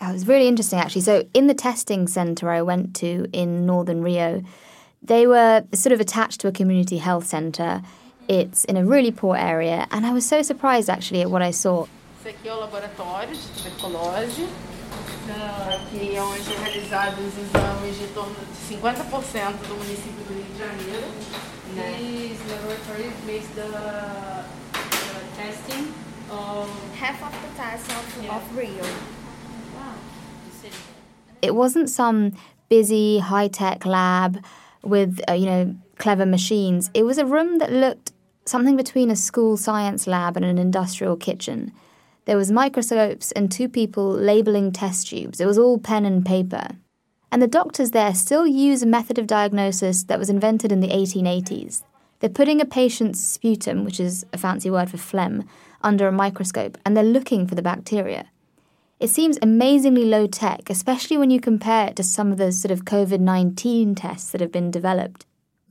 It 0.03 0.13
was 0.13 0.29
really 0.29 0.49
interesting, 0.49 0.79
actually. 0.79 1.01
So, 1.01 1.27
in 1.33 1.47
the 1.47 1.55
testing 1.55 2.07
centre 2.07 2.51
I 2.51 2.61
went 2.61 2.95
to 2.97 3.27
in 3.33 3.65
northern 3.65 4.03
Rio, 4.03 4.43
they 5.01 5.27
were 5.27 5.65
sort 5.73 5.95
of 5.95 6.01
attached 6.01 6.43
to 6.43 6.49
a 6.49 6.53
community 6.53 6.99
health 6.99 7.25
centre 7.25 7.81
it's 8.29 8.65
in 8.65 8.77
a 8.77 8.85
really 8.85 9.11
poor 9.11 9.37
area, 9.37 9.87
and 9.91 10.07
I 10.07 10.13
was 10.13 10.27
so 10.27 10.43
surprised 10.43 10.89
actually 10.91 11.23
at 11.23 11.31
what 11.31 11.43
I 11.43 11.51
saw. 11.53 11.87
Aqui 15.29 16.15
é 16.15 16.23
onde 16.23 16.53
é 16.55 16.59
realizado 16.59 17.19
os 17.21 17.37
exames 17.37 17.99
de 17.99 18.07
torno 18.15 18.35
de 18.35 18.75
50% 18.77 19.57
do 19.69 19.75
município 19.75 20.25
do 20.25 20.35
Rio 20.35 20.45
de 20.45 20.59
Janeiro. 20.59 21.07
This 21.75 22.39
laboratory 22.49 23.11
makes 23.27 23.49
the, 23.55 23.67
the 24.73 25.37
testing 25.37 25.93
of 26.31 26.69
Half 26.99 27.23
of 27.25 27.33
the 27.43 27.49
test 27.57 27.91
of, 27.91 28.23
Yeah. 28.23 28.37
of 28.37 28.57
Rio. 28.57 28.83
the. 30.63 30.71
It 31.43 31.55
wasn't 31.55 31.89
some 31.91 32.33
busy 32.69 33.19
high 33.19 33.49
tech 33.49 33.85
lab 33.85 34.43
with, 34.83 35.21
uh, 35.29 35.33
you 35.35 35.47
know, 35.47 35.75
clever 35.99 36.25
machines. 36.27 36.91
It 36.95 37.03
was 37.05 37.19
a 37.19 37.27
room 37.27 37.59
that 37.59 37.73
looked 37.73 38.13
something 38.47 38.77
between 38.77 39.11
a 39.11 39.17
school 39.17 39.57
science 39.57 40.07
lab 40.07 40.37
and 40.37 40.45
an 40.45 40.59
industrial 40.59 41.17
kitchen. 41.17 41.73
There 42.27 42.37
was 42.37 42.51
microscopes 42.51 43.33
and 43.33 43.51
two 43.51 43.69
people 43.69 44.11
labeling 44.11 44.73
test 44.73 45.09
tubes. 45.09 45.41
It 45.41 45.47
was 45.47 45.59
all 45.59 45.79
pen 45.79 46.05
and 46.05 46.25
paper. 46.25 46.69
And 47.31 47.43
the 47.43 47.49
doctors 47.49 47.91
there 47.91 48.15
still 48.15 48.47
use 48.47 48.83
a 48.83 48.87
method 48.87 49.19
of 49.19 49.27
diagnosis 49.27 50.05
that 50.05 50.19
was 50.19 50.31
invented 50.31 50.73
in 50.73 50.81
the 50.81 50.89
1880s. 50.89 51.83
They're 52.21 52.31
putting 52.31 52.61
a 52.61 52.65
patient's 52.65 53.21
sputum, 53.21 53.85
which 53.85 54.01
is 54.01 54.25
a 54.33 54.39
fancy 54.39 54.71
word 54.71 54.91
for 54.91 54.97
phlegm, 54.97 55.45
under 55.83 56.09
a 56.09 56.13
microscope 56.13 56.79
and 56.85 56.97
they're 56.97 57.05
looking 57.05 57.47
for 57.47 57.55
the 57.55 57.63
bacteria. 57.63 58.27
It 58.99 59.09
seems 59.09 59.39
amazingly 59.43 60.07
low 60.07 60.27
tech, 60.27 60.71
especially 60.71 61.19
when 61.19 61.31
you 61.31 61.39
compare 61.39 61.89
it 61.89 61.97
to 61.97 62.03
some 62.03 62.33
of 62.33 62.39
the 62.39 62.51
sort 62.51 62.73
of 62.73 62.87
COVID 62.87 63.21
19 63.21 63.95
tests 63.95 64.31
that 64.31 64.41
have 64.41 64.53
been 64.53 64.71
developed. 64.71 65.27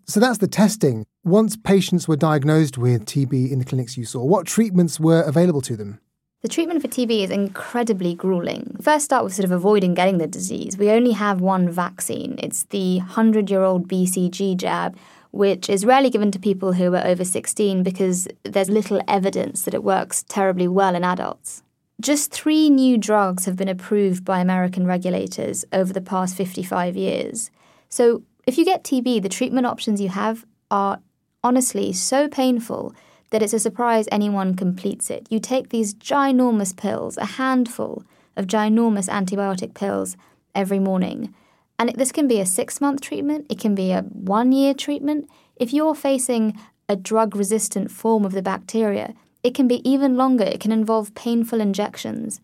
So 0.05 0.19
that's 0.19 0.37
the 0.37 0.47
testing. 0.47 1.05
Once 1.25 1.55
patients 1.55 2.07
were 2.07 2.15
diagnosed 2.15 2.77
with 2.77 3.03
TB 3.03 3.49
in 3.49 3.57
the 3.57 3.65
clinics 3.65 3.97
you 3.97 4.05
saw, 4.05 4.23
what 4.23 4.45
treatments 4.45 4.99
were 4.99 5.23
available 5.23 5.59
to 5.59 5.75
them? 5.75 5.99
The 6.43 6.47
treatment 6.47 6.83
for 6.83 6.87
TB 6.87 7.23
is 7.23 7.31
incredibly 7.31 8.13
grueling. 8.13 8.77
First, 8.79 9.05
start 9.05 9.23
with 9.23 9.33
sort 9.33 9.45
of 9.45 9.49
avoiding 9.49 9.95
getting 9.95 10.19
the 10.19 10.27
disease. 10.27 10.77
We 10.77 10.91
only 10.91 11.13
have 11.13 11.41
one 11.41 11.67
vaccine. 11.67 12.35
It's 12.37 12.65
the 12.65 12.99
100 12.99 13.49
year 13.49 13.63
old 13.63 13.87
BCG 13.87 14.55
jab, 14.55 14.95
which 15.31 15.67
is 15.67 15.83
rarely 15.83 16.11
given 16.11 16.29
to 16.29 16.37
people 16.37 16.73
who 16.73 16.93
are 16.93 17.03
over 17.03 17.25
16 17.25 17.81
because 17.81 18.27
there's 18.43 18.69
little 18.69 19.01
evidence 19.07 19.63
that 19.63 19.73
it 19.73 19.83
works 19.83 20.21
terribly 20.29 20.67
well 20.67 20.93
in 20.93 21.03
adults. 21.03 21.63
Just 21.99 22.31
three 22.33 22.69
new 22.69 22.99
drugs 22.99 23.45
have 23.45 23.55
been 23.55 23.67
approved 23.67 24.23
by 24.23 24.41
American 24.41 24.85
regulators 24.85 25.65
over 25.73 25.91
the 25.91 26.01
past 26.01 26.35
55 26.37 26.95
years. 26.95 27.49
So, 27.89 28.21
if 28.45 28.59
you 28.59 28.63
get 28.63 28.83
TB, 28.83 29.23
the 29.23 29.29
treatment 29.29 29.65
options 29.65 29.99
you 29.99 30.09
have 30.09 30.45
are 30.69 30.99
honestly 31.45 31.93
so 31.93 32.27
painful 32.27 32.91
that 33.29 33.43
it's 33.43 33.53
a 33.53 33.59
surprise 33.59 34.07
anyone 34.11 34.55
completes 34.55 35.11
it. 35.11 35.27
You 35.29 35.39
take 35.39 35.69
these 35.69 35.93
ginormous 35.93 36.75
pills, 36.75 37.17
a 37.17 37.25
handful 37.41 38.03
of 38.35 38.47
ginormous 38.47 39.07
antibiotic 39.07 39.75
pills 39.75 40.17
every 40.55 40.79
morning. 40.79 41.35
And 41.77 41.89
this 41.95 42.11
can 42.11 42.27
be 42.27 42.39
a 42.39 42.47
six 42.47 42.81
month 42.81 43.01
treatment, 43.01 43.45
it 43.47 43.59
can 43.59 43.75
be 43.75 43.91
a 43.91 44.01
one 44.01 44.51
year 44.51 44.73
treatment. 44.73 45.29
If 45.55 45.71
you're 45.71 45.93
facing 45.93 46.57
a 46.89 46.95
drug 46.95 47.35
resistant 47.35 47.91
form 47.91 48.25
of 48.25 48.33
the 48.33 48.41
bacteria, 48.41 49.13
it 49.43 49.53
can 49.53 49.67
be 49.67 49.87
even 49.87 50.17
longer. 50.17 50.45
It 50.45 50.59
can 50.59 50.71
involve 50.71 51.13
painful 51.13 51.61
injections. 51.61 52.41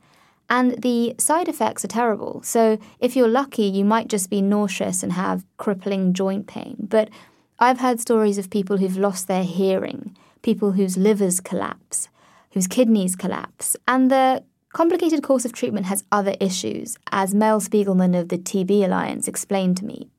And 0.47 0.79
the 0.83 1.15
side 1.17 1.47
effects 1.47 1.83
are 1.85 1.95
terrible. 1.99 2.41
So, 2.43 2.77
if 2.99 3.15
you're 3.15 3.27
lucky, 3.27 3.63
you 3.63 3.85
might 3.85 4.09
just 4.09 4.29
be 4.29 4.41
nauseous 4.41 5.01
and 5.01 5.13
have 5.13 5.45
crippling 5.57 6.13
joint 6.13 6.45
pain. 6.45 6.75
But 6.77 7.09
I've 7.61 7.79
heard 7.79 7.99
stories 7.99 8.39
of 8.39 8.49
people 8.49 8.77
who've 8.77 8.97
lost 8.97 9.27
their 9.27 9.43
hearing, 9.43 10.17
people 10.41 10.71
whose 10.71 10.97
livers 10.97 11.39
collapse, 11.39 12.09
whose 12.53 12.65
kidneys 12.65 13.15
collapse. 13.15 13.77
And 13.87 14.09
the 14.09 14.43
complicated 14.73 15.21
course 15.21 15.45
of 15.45 15.53
treatment 15.53 15.85
has 15.85 16.03
other 16.11 16.33
issues, 16.39 16.97
as 17.11 17.35
Mel 17.35 17.61
Spigelman 17.61 18.19
of 18.19 18.29
the 18.29 18.39
TB 18.39 18.83
Alliance 18.85 19.27
explained 19.27 19.77
to 19.77 19.85
me. 19.85 20.09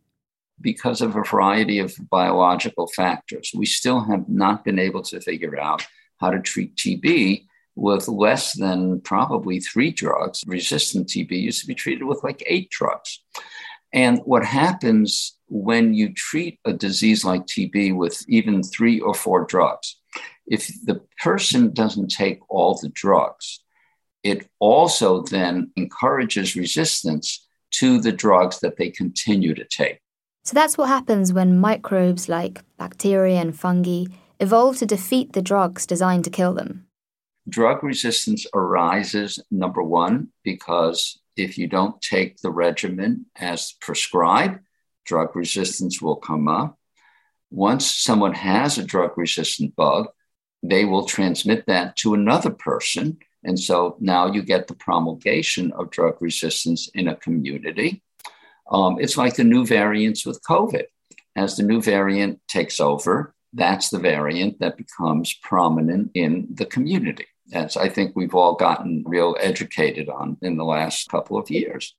because 0.61 1.01
of 1.01 1.17
a 1.17 1.25
variety 1.25 1.81
of 1.81 1.93
biological 2.09 2.87
factors. 2.87 3.51
We 3.53 3.67
still 3.67 4.05
have 4.05 4.29
not 4.29 4.65
been 4.65 4.79
able 4.79 5.03
to 5.03 5.21
figure 5.21 5.59
out 5.59 5.85
how 6.21 6.31
to 6.31 6.39
treat 6.39 6.77
TB 6.77 7.47
with 7.75 8.07
less 8.07 8.57
than 8.57 9.01
probably 9.01 9.59
three 9.59 9.91
drugs. 9.91 10.45
Resistant 10.47 11.09
TB 11.09 11.33
used 11.33 11.61
to 11.63 11.67
be 11.67 11.75
treated 11.75 12.05
with 12.05 12.23
like 12.23 12.45
eight 12.47 12.71
drugs. 12.71 13.21
And 13.93 14.21
what 14.25 14.45
happens 14.45 15.37
when 15.53 15.93
you 15.93 16.15
treat 16.15 16.59
a 16.65 16.73
disease 16.73 17.27
like 17.27 17.45
TB 17.45 17.95
with 17.95 18.25
even 18.27 18.63
three 18.63 19.01
or 19.01 19.13
four 19.13 19.45
drugs, 19.45 19.97
if 20.47 20.67
the 20.85 21.03
person 21.23 21.75
doesn't 21.75 22.09
take 22.09 22.41
all 22.49 22.79
the 22.81 22.89
drugs, 22.89 23.63
it 24.23 24.49
also 24.61 25.23
then 25.25 25.71
encourages 25.77 26.57
resistance 26.57 27.47
to 27.73 28.01
the 28.01 28.13
drugs 28.13 28.61
that 28.61 28.79
they 28.79 28.89
continue 28.89 29.55
to 29.55 29.67
take. 29.67 29.99
So 30.45 30.55
that's 30.55 30.79
what 30.79 30.89
happens 30.89 31.35
when 31.35 31.61
microbes 31.61 32.31
like 32.31 32.63
bacteria 32.79 33.37
and 33.37 33.55
fungi 33.55 34.07
evolve 34.41 34.79
to 34.79 34.87
defeat 34.87 35.35
the 35.35 35.43
drugs 35.43 35.87
designed 35.87 36.25
to 36.25 36.31
kill 36.31 36.55
them. 36.55 36.87
Drug 37.47 37.85
resistance 37.85 38.47
arises, 38.55 39.39
number 39.51 39.83
one, 39.83 40.29
because 40.45 41.21
if 41.37 41.59
you 41.59 41.67
don't 41.67 42.01
take 42.01 42.39
the 42.39 42.51
regimen 42.51 43.27
as 43.37 43.75
prescribed, 43.81 44.61
drug 45.05 45.35
resistance 45.35 46.01
will 46.01 46.17
come 46.17 46.49
up. 46.49 46.79
Once 47.51 47.95
someone 47.95 48.35
has 48.35 48.79
a 48.79 48.85
drug 48.85 49.17
resistant 49.17 49.75
bug, 49.77 50.09
they 50.63 50.85
will 50.85 51.05
transmit 51.05 51.67
that 51.67 51.97
to 51.97 52.15
another 52.15 52.51
person. 52.51 53.19
And 53.45 53.59
so 53.59 53.97
now 54.01 54.33
you 54.33 54.43
get 54.43 54.69
the 54.69 54.75
promulgation 54.75 55.73
of 55.73 55.91
drug 55.91 56.17
resistance 56.21 56.89
in 56.95 57.09
a 57.09 57.17
community. 57.17 58.03
Um, 58.71 58.99
it's 59.01 59.17
like 59.17 59.35
the 59.35 59.45
new 59.45 59.67
variants 59.67 60.25
with 60.25 60.43
COVID. 60.49 60.85
As 61.35 61.57
the 61.57 61.63
new 61.63 61.83
variant 61.83 62.41
takes 62.47 62.79
over, 62.79 63.35
that's 63.53 63.91
the 63.91 63.99
variant 63.99 64.61
that 64.61 64.77
becomes 64.77 65.35
prominent 65.35 66.13
in 66.15 66.49
the 66.55 66.67
community. 66.67 67.27
As 67.53 67.77
I 67.77 67.89
think 67.89 68.15
we've 68.15 68.35
all 68.35 68.55
gotten 68.55 69.03
real 69.07 69.37
educated 69.41 70.09
on 70.09 70.39
in 70.41 70.57
the 70.57 70.65
last 70.65 71.11
couple 71.11 71.37
of 71.37 71.51
years. 71.51 71.95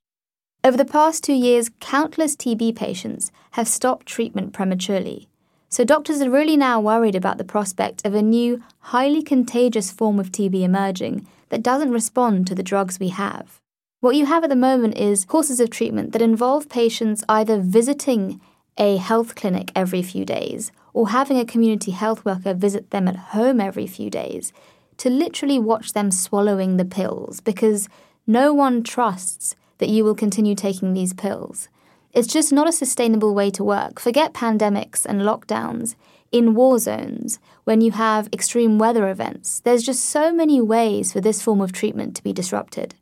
Over 0.66 0.78
the 0.78 0.86
past 0.86 1.22
two 1.22 1.34
years, 1.34 1.70
countless 1.78 2.34
TB 2.34 2.74
patients 2.74 3.30
have 3.50 3.68
stopped 3.68 4.06
treatment 4.06 4.54
prematurely. 4.54 5.28
So 5.68 5.84
doctors 5.84 6.22
are 6.22 6.30
really 6.30 6.56
now 6.56 6.80
worried 6.80 7.14
about 7.14 7.36
the 7.36 7.44
prospect 7.44 8.00
of 8.06 8.14
a 8.14 8.22
new, 8.22 8.62
highly 8.78 9.22
contagious 9.22 9.90
form 9.90 10.18
of 10.18 10.32
TB 10.32 10.62
emerging 10.62 11.26
that 11.50 11.62
doesn't 11.62 11.92
respond 11.92 12.46
to 12.46 12.54
the 12.54 12.62
drugs 12.62 12.98
we 12.98 13.08
have. 13.08 13.60
What 14.00 14.16
you 14.16 14.24
have 14.24 14.42
at 14.42 14.48
the 14.48 14.56
moment 14.56 14.96
is 14.96 15.26
courses 15.26 15.60
of 15.60 15.68
treatment 15.68 16.12
that 16.12 16.22
involve 16.22 16.70
patients 16.70 17.24
either 17.28 17.60
visiting 17.60 18.40
a 18.78 18.96
health 18.96 19.34
clinic 19.34 19.70
every 19.76 20.02
few 20.02 20.24
days 20.24 20.72
or 20.94 21.10
having 21.10 21.38
a 21.38 21.44
community 21.44 21.90
health 21.90 22.24
worker 22.24 22.54
visit 22.54 22.90
them 22.90 23.06
at 23.06 23.34
home 23.36 23.60
every 23.60 23.86
few 23.86 24.08
days 24.08 24.50
to 24.96 25.10
literally 25.10 25.58
watch 25.58 25.92
them 25.92 26.10
swallowing 26.10 26.78
the 26.78 26.86
pills 26.86 27.40
because 27.40 27.86
no 28.26 28.54
one 28.54 28.82
trusts 28.82 29.56
that 29.78 29.88
you 29.88 30.04
will 30.04 30.14
continue 30.14 30.54
taking 30.54 30.92
these 30.92 31.12
pills. 31.12 31.68
It's 32.12 32.28
just 32.28 32.52
not 32.52 32.68
a 32.68 32.72
sustainable 32.72 33.34
way 33.34 33.50
to 33.50 33.64
work. 33.64 33.98
Forget 33.98 34.32
pandemics 34.32 35.04
and 35.04 35.22
lockdowns. 35.22 35.96
In 36.30 36.54
war 36.54 36.78
zones, 36.78 37.38
when 37.64 37.80
you 37.80 37.92
have 37.92 38.28
extreme 38.32 38.78
weather 38.78 39.08
events, 39.08 39.60
there's 39.60 39.84
just 39.84 40.04
so 40.04 40.32
many 40.32 40.60
ways 40.60 41.12
for 41.12 41.20
this 41.20 41.42
form 41.42 41.60
of 41.60 41.72
treatment 41.72 42.16
to 42.16 42.22
be 42.22 42.32
disrupted. 42.32 42.94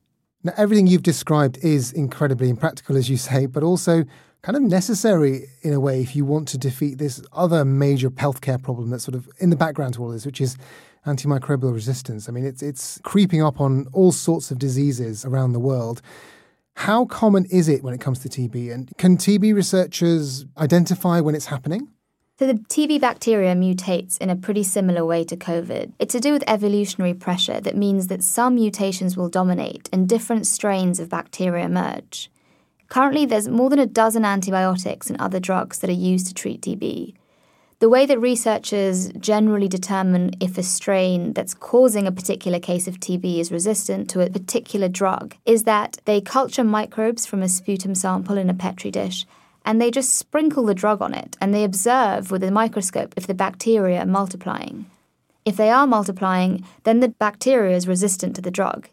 Now, 0.44 0.52
everything 0.56 0.87
you've 0.87 1.02
described 1.02 1.58
is 1.62 1.92
incredibly 1.92 2.50
impractical, 2.50 2.96
as 2.96 3.08
you 3.08 3.16
say, 3.16 3.46
but 3.46 3.62
also 3.62 4.04
kind 4.42 4.56
of 4.56 4.62
necessary 4.62 5.46
in 5.62 5.72
a 5.72 5.78
way 5.78 6.02
if 6.02 6.16
you 6.16 6.24
want 6.24 6.48
to 6.48 6.58
defeat 6.58 6.98
this 6.98 7.22
other 7.32 7.64
major 7.64 8.11
healthcare 8.11 8.61
problem 8.61 8.90
that's 8.90 9.04
sort 9.04 9.14
of 9.14 9.28
in 9.38 9.50
the 9.50 9.56
background 9.56 9.94
to 9.94 10.02
all 10.02 10.11
this, 10.11 10.26
which 10.26 10.40
is 10.40 10.56
antimicrobial 11.06 11.72
resistance. 11.72 12.28
I 12.28 12.32
mean, 12.32 12.44
it's 12.44 12.62
it's 12.62 12.98
creeping 13.02 13.42
up 13.42 13.61
on 13.61 13.87
all 13.92 14.12
sorts 14.12 14.50
of 14.50 14.58
diseases 14.58 15.24
around 15.24 15.52
the 15.52 15.61
world. 15.61 16.02
How 16.74 17.04
common 17.04 17.44
is 17.46 17.68
it 17.68 17.82
when 17.82 17.94
it 17.94 18.00
comes 18.00 18.18
to 18.20 18.28
TB? 18.28 18.72
And 18.72 18.90
can 18.98 19.16
TB 19.16 19.54
researchers 19.54 20.46
identify 20.58 21.20
when 21.20 21.35
it's 21.35 21.46
happening? 21.46 21.88
So 22.38 22.46
the 22.46 22.54
TB 22.54 23.00
bacteria 23.00 23.54
mutates 23.54 24.18
in 24.18 24.28
a 24.28 24.35
pretty 24.35 24.64
similar 24.64 25.04
way 25.04 25.22
to 25.24 25.37
COVID. 25.37 25.92
It's 26.00 26.12
to 26.12 26.20
do 26.20 26.32
with 26.32 26.42
evolutionary 26.48 27.14
pressure 27.14 27.61
that 27.61 27.76
means 27.76 28.08
that 28.08 28.22
some 28.22 28.56
mutations 28.56 29.16
will 29.16 29.28
dominate 29.28 29.88
and 29.92 30.08
different 30.08 30.46
strains 30.46 30.98
of 30.98 31.08
bacteria 31.08 31.66
emerge. 31.66 32.30
Currently, 32.88 33.26
there's 33.26 33.48
more 33.48 33.70
than 33.70 33.78
a 33.78 33.87
dozen 33.87 34.24
antibiotics 34.24 35.08
and 35.08 35.20
other 35.20 35.38
drugs 35.38 35.78
that 35.78 35.90
are 35.90 35.92
used 35.92 36.26
to 36.26 36.35
treat 36.35 36.62
TB. 36.62 37.14
The 37.82 37.88
way 37.88 38.06
that 38.06 38.20
researchers 38.20 39.08
generally 39.14 39.66
determine 39.66 40.34
if 40.38 40.56
a 40.56 40.62
strain 40.62 41.32
that's 41.32 41.52
causing 41.52 42.06
a 42.06 42.12
particular 42.12 42.60
case 42.60 42.86
of 42.86 43.00
TB 43.00 43.40
is 43.40 43.50
resistant 43.50 44.08
to 44.10 44.20
a 44.20 44.30
particular 44.30 44.88
drug 44.88 45.34
is 45.44 45.64
that 45.64 45.98
they 46.04 46.20
culture 46.20 46.62
microbes 46.62 47.26
from 47.26 47.42
a 47.42 47.48
sputum 47.48 47.96
sample 47.96 48.38
in 48.38 48.48
a 48.48 48.54
petri 48.54 48.92
dish 48.92 49.26
and 49.66 49.82
they 49.82 49.90
just 49.90 50.14
sprinkle 50.14 50.64
the 50.64 50.76
drug 50.76 51.02
on 51.02 51.12
it 51.12 51.36
and 51.40 51.52
they 51.52 51.64
observe 51.64 52.30
with 52.30 52.44
a 52.44 52.52
microscope 52.52 53.14
if 53.16 53.26
the 53.26 53.34
bacteria 53.34 54.02
are 54.02 54.06
multiplying. 54.06 54.86
If 55.44 55.56
they 55.56 55.70
are 55.70 55.88
multiplying, 55.88 56.64
then 56.84 57.00
the 57.00 57.08
bacteria 57.08 57.76
is 57.76 57.88
resistant 57.88 58.36
to 58.36 58.42
the 58.42 58.52
drug. 58.52 58.86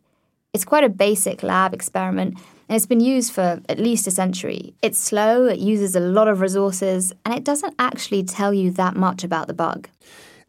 It's 0.51 0.65
quite 0.65 0.83
a 0.83 0.89
basic 0.89 1.43
lab 1.43 1.75
experiment, 1.75 2.39
and 2.69 2.75
it's 2.75 2.85
been 2.85 2.99
used 2.99 3.33
for 3.33 3.61
at 3.67 3.79
least 3.79 4.05
a 4.05 4.11
century. 4.11 4.75
It's 4.83 4.99
slow, 4.99 5.47
it 5.47 5.57
uses 5.57 5.95
a 5.95 5.99
lot 5.99 6.27
of 6.27 6.39
resources, 6.39 7.11
and 7.25 7.33
it 7.33 7.43
doesn't 7.43 7.73
actually 7.79 8.23
tell 8.23 8.53
you 8.53 8.69
that 8.71 8.95
much 8.95 9.23
about 9.23 9.47
the 9.47 9.55
bug. 9.55 9.89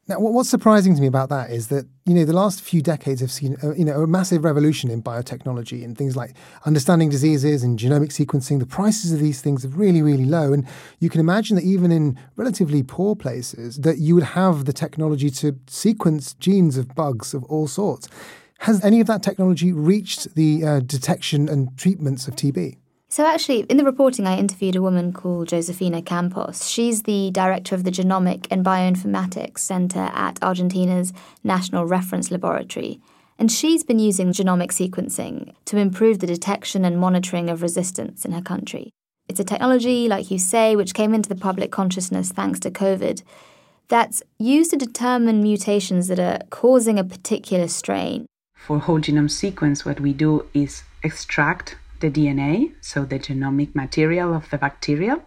Now, 0.07 0.19
what's 0.19 0.51
surprising 0.51 0.97
to 0.97 1.01
me 1.01 1.07
about 1.07 1.29
that 1.29 1.51
is 1.51 1.69
that 1.69 1.87
you 2.05 2.15
know 2.15 2.25
the 2.25 2.33
last 2.33 2.61
few 2.63 2.83
decades 2.83 3.21
have 3.21 3.31
seen 3.31 3.57
a, 3.63 3.75
you 3.77 3.85
know 3.85 4.03
a 4.03 4.07
massive 4.09 4.45
revolution 4.45 4.91
in 4.91 5.03
biotechnology 5.03 5.85
and 5.85 5.97
things 5.97 6.17
like 6.17 6.35
understanding 6.67 7.11
diseases 7.11 7.63
and 7.63 7.79
genomic 7.79 8.09
sequencing. 8.09 8.59
The 8.59 8.67
prices 8.67 9.13
of 9.13 9.21
these 9.21 9.41
things 9.41 9.65
are 9.65 9.69
really 9.69 10.03
really 10.03 10.25
low, 10.25 10.53
and 10.53 10.67
you 10.99 11.09
can 11.11 11.21
imagine 11.21 11.55
that 11.57 11.65
even 11.65 11.93
in 11.93 12.19
relatively 12.35 12.83
poor 12.83 13.15
places, 13.15 13.77
that 13.79 13.99
you 13.99 14.17
would 14.17 14.25
have 14.25 14.65
the 14.65 14.73
technology 14.73 15.31
to 15.31 15.57
sequence 15.69 16.35
genes 16.35 16.77
of 16.77 16.93
bugs 16.97 17.33
of 17.33 17.45
all 17.45 17.69
sorts. 17.69 18.09
Has 18.65 18.85
any 18.85 19.01
of 19.01 19.07
that 19.07 19.23
technology 19.23 19.73
reached 19.73 20.35
the 20.35 20.63
uh, 20.67 20.81
detection 20.81 21.49
and 21.49 21.75
treatments 21.79 22.29
of 22.29 22.37
TB? 22.37 22.77
So, 23.09 23.25
actually, 23.25 23.61
in 23.61 23.79
the 23.79 23.85
reporting, 23.85 24.27
I 24.27 24.37
interviewed 24.37 24.77
a 24.77 24.83
woman 24.83 25.15
called 25.15 25.49
Josefina 25.49 26.03
Campos. 26.03 26.69
She's 26.69 27.05
the 27.05 27.31
director 27.31 27.75
of 27.75 27.85
the 27.85 27.91
Genomic 27.91 28.47
and 28.51 28.63
Bioinformatics 28.63 29.61
Center 29.61 30.11
at 30.13 30.43
Argentina's 30.43 31.15
National 31.43 31.87
Reference 31.87 32.31
Laboratory. 32.31 33.01
And 33.39 33.51
she's 33.51 33.83
been 33.83 33.99
using 33.99 34.29
genomic 34.29 34.73
sequencing 34.73 35.55
to 35.65 35.79
improve 35.79 36.19
the 36.19 36.27
detection 36.27 36.85
and 36.85 37.01
monitoring 37.01 37.49
of 37.49 37.63
resistance 37.63 38.27
in 38.27 38.33
her 38.33 38.43
country. 38.43 38.91
It's 39.27 39.41
a 39.41 39.45
technology, 39.45 40.07
like 40.07 40.31
you 40.31 40.39
say, 40.39 40.77
which 40.77 40.93
came 40.93 41.15
into 41.15 41.31
the 41.31 41.35
public 41.35 41.73
consciousness 41.73 42.31
thanks 42.31 42.61
to 42.61 42.71
COVID, 42.71 43.23
that's 43.89 44.23
used 44.39 44.71
to 44.73 44.77
determine 44.77 45.43
mutations 45.43 46.09
that 46.09 46.21
are 46.21 46.41
causing 46.51 46.99
a 46.99 47.05
particular 47.05 47.67
strain. 47.67 48.27
For 48.67 48.79
whole 48.79 49.01
genome 49.01 49.31
sequence, 49.31 49.85
what 49.85 50.01
we 50.01 50.13
do 50.13 50.47
is 50.55 50.85
extract 51.03 51.77
the 52.01 52.11
DNA, 52.11 52.75
so 52.81 53.05
the 53.05 53.19
genomic 53.19 53.75
material 53.75 54.35
of 54.35 54.49
the 54.51 54.59
bacteria, 54.59 55.21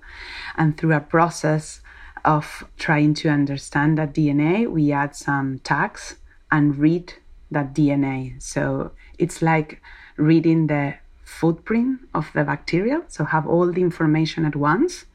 and 0.55 0.77
through 0.77 0.93
a 0.93 0.99
process 0.99 1.81
of 2.25 2.63
trying 2.77 3.13
to 3.15 3.29
understand 3.29 3.97
that 3.97 4.13
DNA, 4.13 4.69
we 4.69 4.91
add 4.91 5.15
some 5.15 5.59
tags 5.59 6.15
and 6.51 6.77
read 6.77 7.13
that 7.51 7.73
DNA. 7.73 8.41
So 8.41 8.91
it's 9.17 9.41
like 9.41 9.81
reading 10.17 10.67
the 10.67 10.95
footprint 11.23 12.01
of 12.13 12.31
the 12.33 12.43
bacteria, 12.43 13.01
so 13.07 13.25
have 13.25 13.47
all 13.47 13.71
the 13.71 13.81
information 13.81 14.45
at 14.45 14.55
once. 14.55 15.05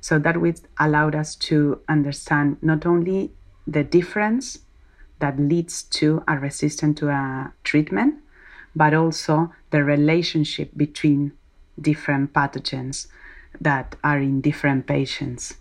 So 0.00 0.18
that 0.18 0.40
would 0.40 0.60
allowed 0.78 1.14
us 1.14 1.34
to 1.36 1.80
understand 1.88 2.58
not 2.62 2.86
only 2.86 3.32
the 3.66 3.84
difference 3.84 4.60
that 5.20 5.38
leads 5.38 5.82
to 5.84 6.22
a 6.26 6.38
resistance 6.38 6.98
to 7.00 7.08
a 7.08 7.52
treatment, 7.64 8.16
but 8.74 8.94
also 8.94 9.52
the 9.70 9.84
relationship 9.84 10.70
between 10.76 11.32
different 11.80 12.32
pathogens 12.32 13.06
that 13.60 13.96
are 14.02 14.18
in 14.18 14.40
different 14.40 14.86
patients. 14.86 15.54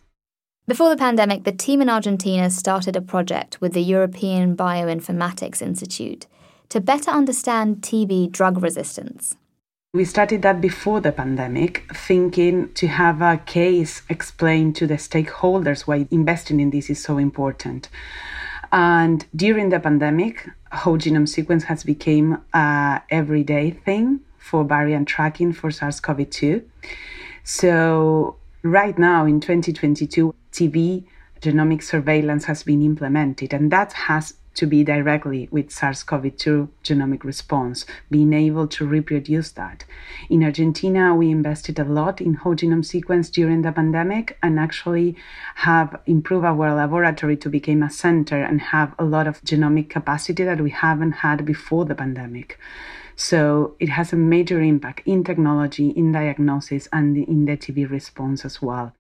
Before 0.68 0.90
the 0.90 0.98
pandemic, 0.98 1.46
the 1.46 1.52
team 1.52 1.82
in 1.82 1.90
Argentina 1.90 2.50
started 2.50 2.96
a 2.96 3.02
project 3.02 3.60
with 3.60 3.74
the 3.74 3.82
European 3.82 4.56
Bioinformatics 4.56 5.62
Institute 5.62 6.28
to 6.70 6.80
better 6.80 7.10
understand 7.10 7.78
TB 7.78 8.32
drug 8.32 8.62
resistance. 8.62 9.36
We 9.92 10.06
started 10.06 10.44
that 10.44 10.62
before 10.62 11.02
the 11.02 11.12
pandemic, 11.12 11.92
thinking 11.96 12.72
to 12.76 12.88
have 12.88 13.24
a 13.24 13.38
case 13.38 14.04
explained 14.08 14.76
to 14.76 14.86
the 14.86 14.98
stakeholders 14.98 15.88
why 15.88 16.08
investing 16.12 16.60
in 16.60 16.70
this 16.70 16.92
is 16.92 17.02
so 17.02 17.18
important. 17.18 17.90
And 18.72 19.26
during 19.36 19.70
the 19.70 19.80
pandemic, 19.80 20.48
whole 20.72 20.98
genome 20.98 21.28
sequence 21.28 21.64
has 21.66 21.84
become 21.84 22.44
a 22.54 22.58
uh, 22.58 23.00
everyday 23.10 23.72
thing 23.72 24.20
for 24.38 24.64
variant 24.64 25.08
tracking 25.08 25.54
for 25.54 25.72
SARS-CoV-2. 25.72 26.64
So 27.44 28.36
right 28.64 28.98
now 28.98 29.26
in 29.26 29.40
2022, 29.40 30.34
TB 30.52 31.06
genomic 31.42 31.84
surveillance 31.84 32.46
has 32.46 32.64
been 32.64 32.82
implemented, 32.82 33.54
and 33.54 33.72
that 33.72 33.94
has 33.94 34.34
to 34.56 34.66
be 34.66 34.84
directly 34.84 35.48
with 35.52 35.72
SARS 35.72 36.04
CoV 36.04 36.36
2 36.36 36.70
genomic 36.84 37.24
response, 37.24 37.86
being 38.12 38.34
able 38.34 38.68
to 38.68 38.88
reproduce 38.88 39.52
that. 39.52 39.86
In 40.30 40.44
Argentina, 40.44 41.16
we 41.16 41.32
invested 41.32 41.80
a 41.80 41.84
lot 41.86 42.20
in 42.22 42.34
whole 42.36 42.56
genome 42.56 42.86
sequence 42.86 43.30
during 43.30 43.62
the 43.62 43.72
pandemic 43.72 44.38
and 44.44 44.60
actually 44.60 45.16
have 45.56 46.00
improved 46.06 46.46
our 46.46 46.74
laboratory 46.76 47.38
to 47.38 47.50
become 47.50 47.84
a 47.84 47.90
center 47.90 48.42
and 48.42 48.62
have 48.62 48.94
a 49.00 49.06
lot 49.06 49.28
of 49.28 49.42
genomic 49.44 49.90
capacity 49.90 50.44
that 50.44 50.62
we 50.62 50.72
haven't 50.72 51.14
had 51.24 51.46
before 51.46 51.86
the 51.86 51.96
pandemic. 51.96 52.60
So 53.16 53.76
it 53.80 53.90
has 53.90 54.14
a 54.14 54.16
major 54.16 54.62
impact 54.62 55.02
in 55.06 55.26
technology, 55.26 55.90
in 55.90 56.14
diagnosis, 56.14 56.88
and 56.94 57.18
in 57.18 57.46
the 57.46 57.58
TB 57.58 57.90
response 57.90 58.46
as 58.46 58.62
well. 58.62 58.94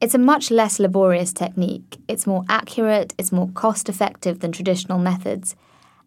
It's 0.00 0.14
a 0.14 0.18
much 0.18 0.52
less 0.52 0.78
laborious 0.78 1.32
technique. 1.32 1.98
It's 2.06 2.26
more 2.26 2.44
accurate, 2.48 3.14
it's 3.18 3.32
more 3.32 3.48
cost 3.48 3.88
effective 3.88 4.38
than 4.38 4.52
traditional 4.52 4.98
methods, 4.98 5.56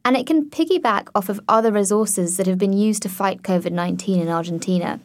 and 0.05 0.15
it 0.15 0.25
can 0.25 0.49
piggyback 0.49 1.09
off 1.13 1.27
of 1.27 1.41
other 1.49 1.73
resources 1.73 2.37
that 2.37 2.47
have 2.47 2.57
been 2.57 2.71
used 2.71 3.03
to 3.03 3.09
fight 3.09 3.43
COVID 3.43 3.73
19 3.73 4.21
in 4.21 4.29
Argentina. 4.29 5.01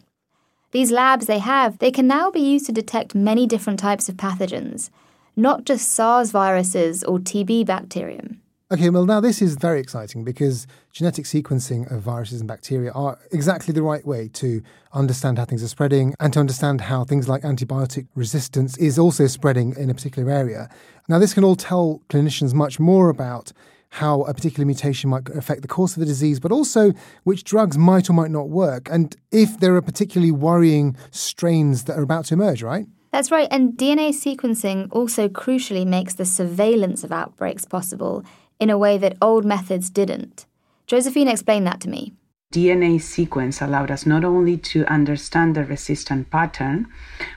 These 0.70 0.92
labs 0.92 1.26
they 1.26 1.40
have, 1.40 1.78
they 1.78 1.90
can 1.90 2.06
now 2.06 2.30
be 2.30 2.40
used 2.40 2.66
to 2.66 2.72
detect 2.72 3.14
many 3.14 3.44
different 3.46 3.80
types 3.80 4.08
of 4.08 4.16
pathogens, 4.16 4.90
not 5.34 5.64
just 5.64 5.90
SARS 5.90 6.30
viruses 6.30 7.02
or 7.02 7.18
TB 7.18 7.66
bacterium. 7.66 8.40
Okay, 8.68 8.90
well, 8.90 9.06
now 9.06 9.20
this 9.20 9.40
is 9.40 9.54
very 9.54 9.78
exciting 9.78 10.24
because 10.24 10.66
genetic 10.90 11.24
sequencing 11.24 11.88
of 11.88 12.02
viruses 12.02 12.40
and 12.40 12.48
bacteria 12.48 12.90
are 12.90 13.16
exactly 13.30 13.72
the 13.72 13.80
right 13.80 14.04
way 14.04 14.26
to 14.26 14.60
understand 14.92 15.38
how 15.38 15.44
things 15.44 15.62
are 15.62 15.68
spreading 15.68 16.16
and 16.18 16.32
to 16.32 16.40
understand 16.40 16.80
how 16.80 17.04
things 17.04 17.28
like 17.28 17.42
antibiotic 17.42 18.08
resistance 18.16 18.76
is 18.78 18.98
also 18.98 19.28
spreading 19.28 19.72
in 19.76 19.88
a 19.88 19.94
particular 19.94 20.32
area. 20.32 20.68
Now, 21.08 21.20
this 21.20 21.32
can 21.32 21.44
all 21.44 21.54
tell 21.54 22.02
clinicians 22.08 22.54
much 22.54 22.80
more 22.80 23.08
about 23.08 23.52
how 23.90 24.22
a 24.22 24.34
particular 24.34 24.66
mutation 24.66 25.10
might 25.10 25.28
affect 25.28 25.62
the 25.62 25.68
course 25.68 25.92
of 25.92 26.00
the 26.00 26.06
disease, 26.06 26.40
but 26.40 26.50
also 26.50 26.92
which 27.22 27.44
drugs 27.44 27.78
might 27.78 28.10
or 28.10 28.14
might 28.14 28.32
not 28.32 28.48
work, 28.48 28.88
and 28.90 29.14
if 29.30 29.60
there 29.60 29.76
are 29.76 29.82
particularly 29.82 30.32
worrying 30.32 30.96
strains 31.12 31.84
that 31.84 31.96
are 31.96 32.02
about 32.02 32.24
to 32.24 32.34
emerge, 32.34 32.64
right? 32.64 32.86
That's 33.12 33.30
right, 33.30 33.46
and 33.50 33.74
DNA 33.74 34.08
sequencing 34.08 34.88
also 34.90 35.28
crucially 35.28 35.86
makes 35.86 36.14
the 36.14 36.24
surveillance 36.24 37.04
of 37.04 37.12
outbreaks 37.12 37.64
possible 37.64 38.24
in 38.58 38.70
a 38.70 38.78
way 38.78 38.98
that 38.98 39.16
old 39.20 39.44
methods 39.44 39.90
didn't. 39.90 40.46
Josephine 40.86 41.28
explained 41.28 41.66
that 41.66 41.80
to 41.80 41.88
me. 41.88 42.12
DNA 42.52 43.00
sequence 43.00 43.60
allowed 43.60 43.90
us 43.90 44.06
not 44.06 44.24
only 44.24 44.56
to 44.56 44.86
understand 44.86 45.54
the 45.54 45.64
resistant 45.64 46.30
pattern, 46.30 46.86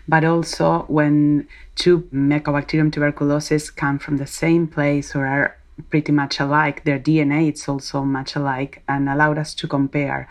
but 0.07 0.23
also 0.23 0.85
when 0.87 1.47
two 1.75 2.01
Mycobacterium 2.13 2.91
tuberculosis 2.91 3.71
come 3.71 3.97
from 3.97 4.17
the 4.17 4.27
same 4.27 4.67
place 4.67 5.15
or 5.15 5.25
are 5.25 5.57
pretty 5.89 6.11
much 6.11 6.39
alike, 6.39 6.83
their 6.83 6.99
DNA 6.99 7.51
is 7.51 7.67
also 7.67 8.03
much 8.03 8.35
alike 8.35 8.83
and 8.87 9.09
allowed 9.09 9.37
us 9.37 9.53
to 9.55 9.67
compare 9.67 10.27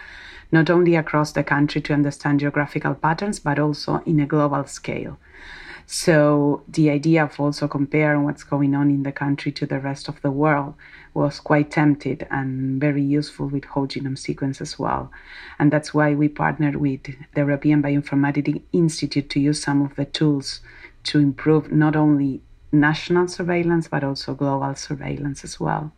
not 0.53 0.71
only 0.71 0.95
across 0.95 1.33
the 1.33 1.45
country 1.45 1.81
to 1.83 1.93
understand 1.93 2.41
geographical 2.41 2.95
patterns, 2.95 3.39
but 3.39 3.59
also 3.59 4.03
in 4.07 4.21
a 4.21 4.27
global 4.27 4.65
scale. 4.65 5.19
So 5.91 6.65
the 6.69 6.91
idea 6.91 7.25
of 7.25 7.41
also 7.41 7.67
comparing 7.67 8.25
what's 8.25 8.45
going 8.45 8.75
on 8.75 8.91
in 8.91 9.05
the 9.05 9.11
country 9.11 9.51
to 9.53 9.65
the 9.65 9.81
rest 9.81 10.07
of 10.07 10.21
the 10.21 10.31
world 10.31 10.75
was 11.15 11.41
quite 11.41 11.71
tempted 11.71 12.27
and 12.31 12.79
very 12.79 13.03
useful 13.03 13.47
with 13.47 13.65
whole 13.65 13.87
genome 13.87 14.19
sequence 14.19 14.61
as 14.61 14.79
well. 14.79 15.11
And 15.59 15.73
that's 15.73 15.95
why 15.95 16.13
we 16.13 16.29
partnered 16.29 16.77
with 16.77 17.05
the 17.05 17.41
European 17.41 17.83
Bioinformatics 17.83 18.61
Institute 18.71 19.31
to 19.31 19.41
use 19.41 19.63
some 19.63 19.81
of 19.81 19.97
the 19.97 20.05
tools 20.05 20.61
to 21.05 21.21
improve 21.21 21.73
not 21.73 21.97
only 21.97 22.43
national 22.71 23.27
surveillance 23.27 23.89
but 23.89 24.05
also 24.05 24.35
global 24.35 24.75
surveillance 24.75 25.43
as 25.43 25.59
well. 25.59 25.91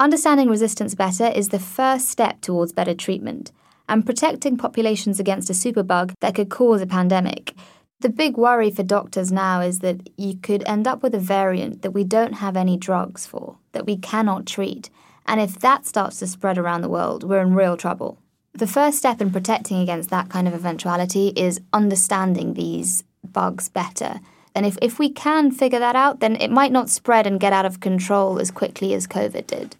Understanding 0.00 0.48
resistance 0.48 0.96
better 0.96 1.26
is 1.26 1.50
the 1.50 1.60
first 1.60 2.08
step 2.08 2.40
towards 2.40 2.72
better 2.72 2.94
treatment 2.94 3.52
and 3.88 4.04
protecting 4.04 4.56
populations 4.56 5.20
against 5.20 5.48
a 5.48 5.52
superbug 5.52 6.12
that 6.18 6.34
could 6.34 6.50
cause 6.50 6.82
a 6.82 6.88
pandemic. 6.88 7.54
The 8.02 8.08
big 8.08 8.36
worry 8.36 8.72
for 8.72 8.82
doctors 8.82 9.30
now 9.30 9.60
is 9.60 9.78
that 9.78 10.10
you 10.16 10.34
could 10.34 10.64
end 10.66 10.88
up 10.88 11.04
with 11.04 11.14
a 11.14 11.20
variant 11.20 11.82
that 11.82 11.92
we 11.92 12.02
don't 12.02 12.32
have 12.32 12.56
any 12.56 12.76
drugs 12.76 13.26
for, 13.26 13.58
that 13.70 13.86
we 13.86 13.96
cannot 13.96 14.44
treat. 14.44 14.90
And 15.24 15.40
if 15.40 15.60
that 15.60 15.86
starts 15.86 16.18
to 16.18 16.26
spread 16.26 16.58
around 16.58 16.80
the 16.80 16.88
world, 16.88 17.22
we're 17.22 17.40
in 17.40 17.54
real 17.54 17.76
trouble. 17.76 18.18
The 18.54 18.66
first 18.66 18.98
step 18.98 19.20
in 19.20 19.30
protecting 19.30 19.78
against 19.78 20.10
that 20.10 20.28
kind 20.30 20.48
of 20.48 20.54
eventuality 20.54 21.28
is 21.36 21.60
understanding 21.72 22.54
these 22.54 23.04
bugs 23.22 23.68
better. 23.68 24.18
And 24.52 24.66
if, 24.66 24.76
if 24.82 24.98
we 24.98 25.08
can 25.08 25.52
figure 25.52 25.78
that 25.78 25.94
out, 25.94 26.18
then 26.18 26.34
it 26.34 26.50
might 26.50 26.72
not 26.72 26.90
spread 26.90 27.28
and 27.28 27.38
get 27.38 27.52
out 27.52 27.66
of 27.66 27.78
control 27.78 28.40
as 28.40 28.50
quickly 28.50 28.94
as 28.94 29.06
COVID 29.06 29.46
did. 29.46 29.76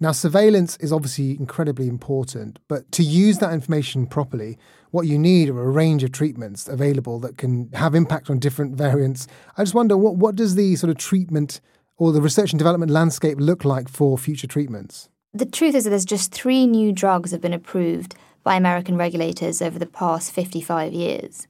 Now, 0.00 0.12
surveillance 0.12 0.78
is 0.78 0.92
obviously 0.92 1.32
incredibly 1.32 1.86
important, 1.86 2.60
but 2.66 2.90
to 2.92 3.02
use 3.02 3.38
that 3.38 3.52
information 3.52 4.06
properly, 4.06 4.56
what 4.90 5.06
you 5.06 5.18
need 5.18 5.50
are 5.50 5.62
a 5.62 5.70
range 5.70 6.02
of 6.02 6.12
treatments 6.12 6.68
available 6.68 7.18
that 7.20 7.36
can 7.36 7.70
have 7.72 7.94
impact 7.94 8.30
on 8.30 8.38
different 8.38 8.76
variants. 8.76 9.26
I 9.56 9.62
just 9.62 9.74
wonder 9.74 9.96
what, 9.96 10.16
what 10.16 10.36
does 10.36 10.54
the 10.54 10.76
sort 10.76 10.90
of 10.90 10.98
treatment 10.98 11.60
or 11.96 12.12
the 12.12 12.22
research 12.22 12.52
and 12.52 12.58
development 12.58 12.90
landscape 12.90 13.38
look 13.38 13.64
like 13.64 13.88
for 13.88 14.16
future 14.16 14.46
treatments? 14.46 15.08
The 15.34 15.46
truth 15.46 15.74
is 15.74 15.84
that 15.84 15.90
there's 15.90 16.04
just 16.04 16.32
three 16.32 16.66
new 16.66 16.92
drugs 16.92 17.32
have 17.32 17.40
been 17.40 17.52
approved 17.52 18.14
by 18.42 18.56
American 18.56 18.96
regulators 18.96 19.60
over 19.60 19.78
the 19.78 19.86
past 19.86 20.32
55 20.32 20.92
years. 20.92 21.46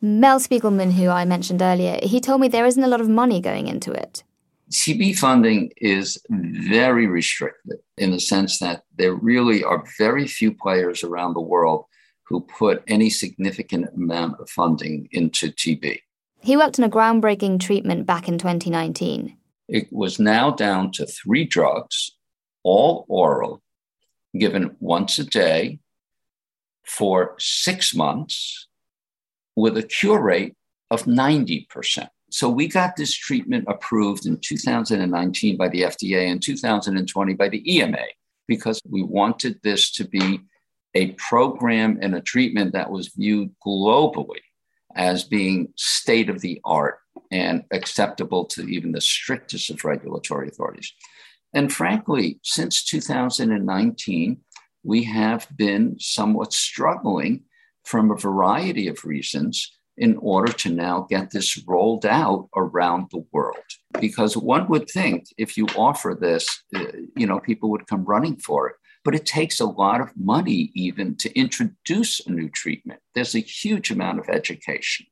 Mel 0.00 0.38
Spigelman, 0.38 0.92
who 0.92 1.08
I 1.08 1.24
mentioned 1.24 1.62
earlier, 1.62 1.98
he 2.02 2.20
told 2.20 2.40
me 2.40 2.48
there 2.48 2.66
isn't 2.66 2.84
a 2.84 2.88
lot 2.88 3.00
of 3.00 3.08
money 3.08 3.40
going 3.40 3.66
into 3.66 3.90
it. 3.90 4.22
TB 4.70 5.16
funding 5.16 5.70
is 5.78 6.18
very 6.30 7.06
restricted 7.06 7.78
in 7.96 8.10
the 8.10 8.20
sense 8.20 8.58
that 8.58 8.82
there 8.96 9.14
really 9.14 9.62
are 9.62 9.84
very 9.96 10.26
few 10.26 10.52
players 10.52 11.04
around 11.04 11.34
the 11.34 11.40
world 11.40 11.84
who 12.28 12.40
put 12.40 12.82
any 12.88 13.08
significant 13.08 13.86
amount 13.94 14.40
of 14.40 14.50
funding 14.50 15.08
into 15.12 15.48
TB. 15.48 16.00
He 16.40 16.56
worked 16.56 16.78
on 16.78 16.84
a 16.84 16.90
groundbreaking 16.90 17.60
treatment 17.60 18.06
back 18.06 18.28
in 18.28 18.38
2019. 18.38 19.36
It 19.68 19.88
was 19.92 20.18
now 20.18 20.50
down 20.50 20.92
to 20.92 21.06
three 21.06 21.44
drugs, 21.44 22.12
all 22.62 23.04
oral, 23.08 23.62
given 24.38 24.76
once 24.80 25.18
a 25.18 25.24
day 25.24 25.80
for 26.84 27.34
six 27.38 27.94
months 27.94 28.68
with 29.56 29.76
a 29.76 29.82
cure 29.82 30.22
rate 30.22 30.54
of 30.90 31.04
90%. 31.04 32.08
So 32.30 32.48
we 32.48 32.68
got 32.68 32.96
this 32.96 33.14
treatment 33.14 33.64
approved 33.68 34.26
in 34.26 34.38
2019 34.38 35.56
by 35.56 35.68
the 35.68 35.82
FDA 35.82 36.30
and 36.30 36.42
2020 36.42 37.34
by 37.34 37.48
the 37.48 37.76
EMA 37.76 38.04
because 38.46 38.80
we 38.88 39.02
wanted 39.02 39.58
this 39.62 39.90
to 39.92 40.04
be 40.06 40.40
a 40.96 41.12
program 41.12 41.98
and 42.00 42.14
a 42.14 42.22
treatment 42.22 42.72
that 42.72 42.90
was 42.90 43.08
viewed 43.08 43.50
globally 43.64 44.40
as 44.94 45.24
being 45.24 45.68
state 45.76 46.30
of 46.30 46.40
the 46.40 46.58
art 46.64 47.00
and 47.30 47.64
acceptable 47.70 48.46
to 48.46 48.62
even 48.62 48.92
the 48.92 49.00
strictest 49.00 49.68
of 49.68 49.84
regulatory 49.84 50.48
authorities. 50.48 50.90
And 51.52 51.70
frankly, 51.70 52.40
since 52.42 52.82
2019, 52.84 54.38
we 54.84 55.04
have 55.04 55.46
been 55.54 55.96
somewhat 55.98 56.54
struggling 56.54 57.44
from 57.84 58.10
a 58.10 58.16
variety 58.16 58.88
of 58.88 59.04
reasons 59.04 59.70
in 59.98 60.16
order 60.16 60.52
to 60.52 60.70
now 60.70 61.06
get 61.10 61.30
this 61.30 61.62
rolled 61.68 62.06
out 62.06 62.48
around 62.56 63.08
the 63.10 63.24
world. 63.32 63.68
Because 64.00 64.34
one 64.34 64.66
would 64.68 64.88
think 64.88 65.26
if 65.36 65.58
you 65.58 65.66
offer 65.76 66.16
this, 66.18 66.46
uh, 66.74 66.84
you 67.16 67.26
know, 67.26 67.38
people 67.38 67.70
would 67.70 67.86
come 67.86 68.04
running 68.04 68.36
for 68.36 68.70
it. 68.70 68.76
But 69.06 69.14
it 69.14 69.24
takes 69.24 69.60
a 69.60 69.66
lot 69.66 70.00
of 70.00 70.16
money 70.16 70.72
even 70.74 71.14
to 71.18 71.32
introduce 71.38 72.18
a 72.26 72.32
new 72.32 72.48
treatment. 72.48 72.98
There's 73.14 73.36
a 73.36 73.38
huge 73.38 73.92
amount 73.92 74.18
of 74.18 74.28
education, 74.28 75.06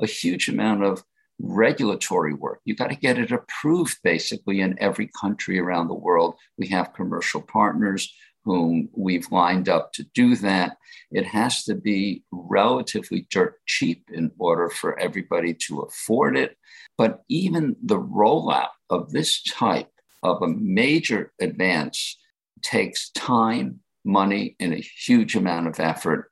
a 0.00 0.06
huge 0.06 0.48
amount 0.48 0.82
of 0.82 1.04
regulatory 1.38 2.32
work. 2.32 2.60
You've 2.64 2.78
got 2.78 2.88
to 2.88 2.96
get 2.96 3.18
it 3.18 3.32
approved 3.32 3.98
basically 4.02 4.62
in 4.62 4.78
every 4.80 5.10
country 5.20 5.58
around 5.58 5.88
the 5.88 5.94
world. 5.94 6.36
We 6.56 6.68
have 6.68 6.94
commercial 6.94 7.42
partners 7.42 8.10
whom 8.46 8.88
we've 8.96 9.30
lined 9.30 9.68
up 9.68 9.92
to 9.92 10.04
do 10.14 10.36
that. 10.36 10.78
It 11.10 11.26
has 11.26 11.64
to 11.64 11.74
be 11.74 12.24
relatively 12.32 13.26
dirt 13.30 13.56
cheap 13.66 14.08
in 14.10 14.30
order 14.38 14.70
for 14.70 14.98
everybody 14.98 15.52
to 15.66 15.80
afford 15.80 16.38
it. 16.38 16.56
But 16.96 17.24
even 17.28 17.76
the 17.82 18.00
rollout 18.00 18.70
of 18.88 19.12
this 19.12 19.42
type 19.42 19.90
of 20.22 20.40
a 20.40 20.48
major 20.48 21.34
advance 21.38 22.16
takes 22.64 23.10
time, 23.10 23.80
money, 24.04 24.56
and 24.58 24.72
a 24.72 24.84
huge 25.06 25.36
amount 25.36 25.68
of 25.68 25.78
effort. 25.78 26.30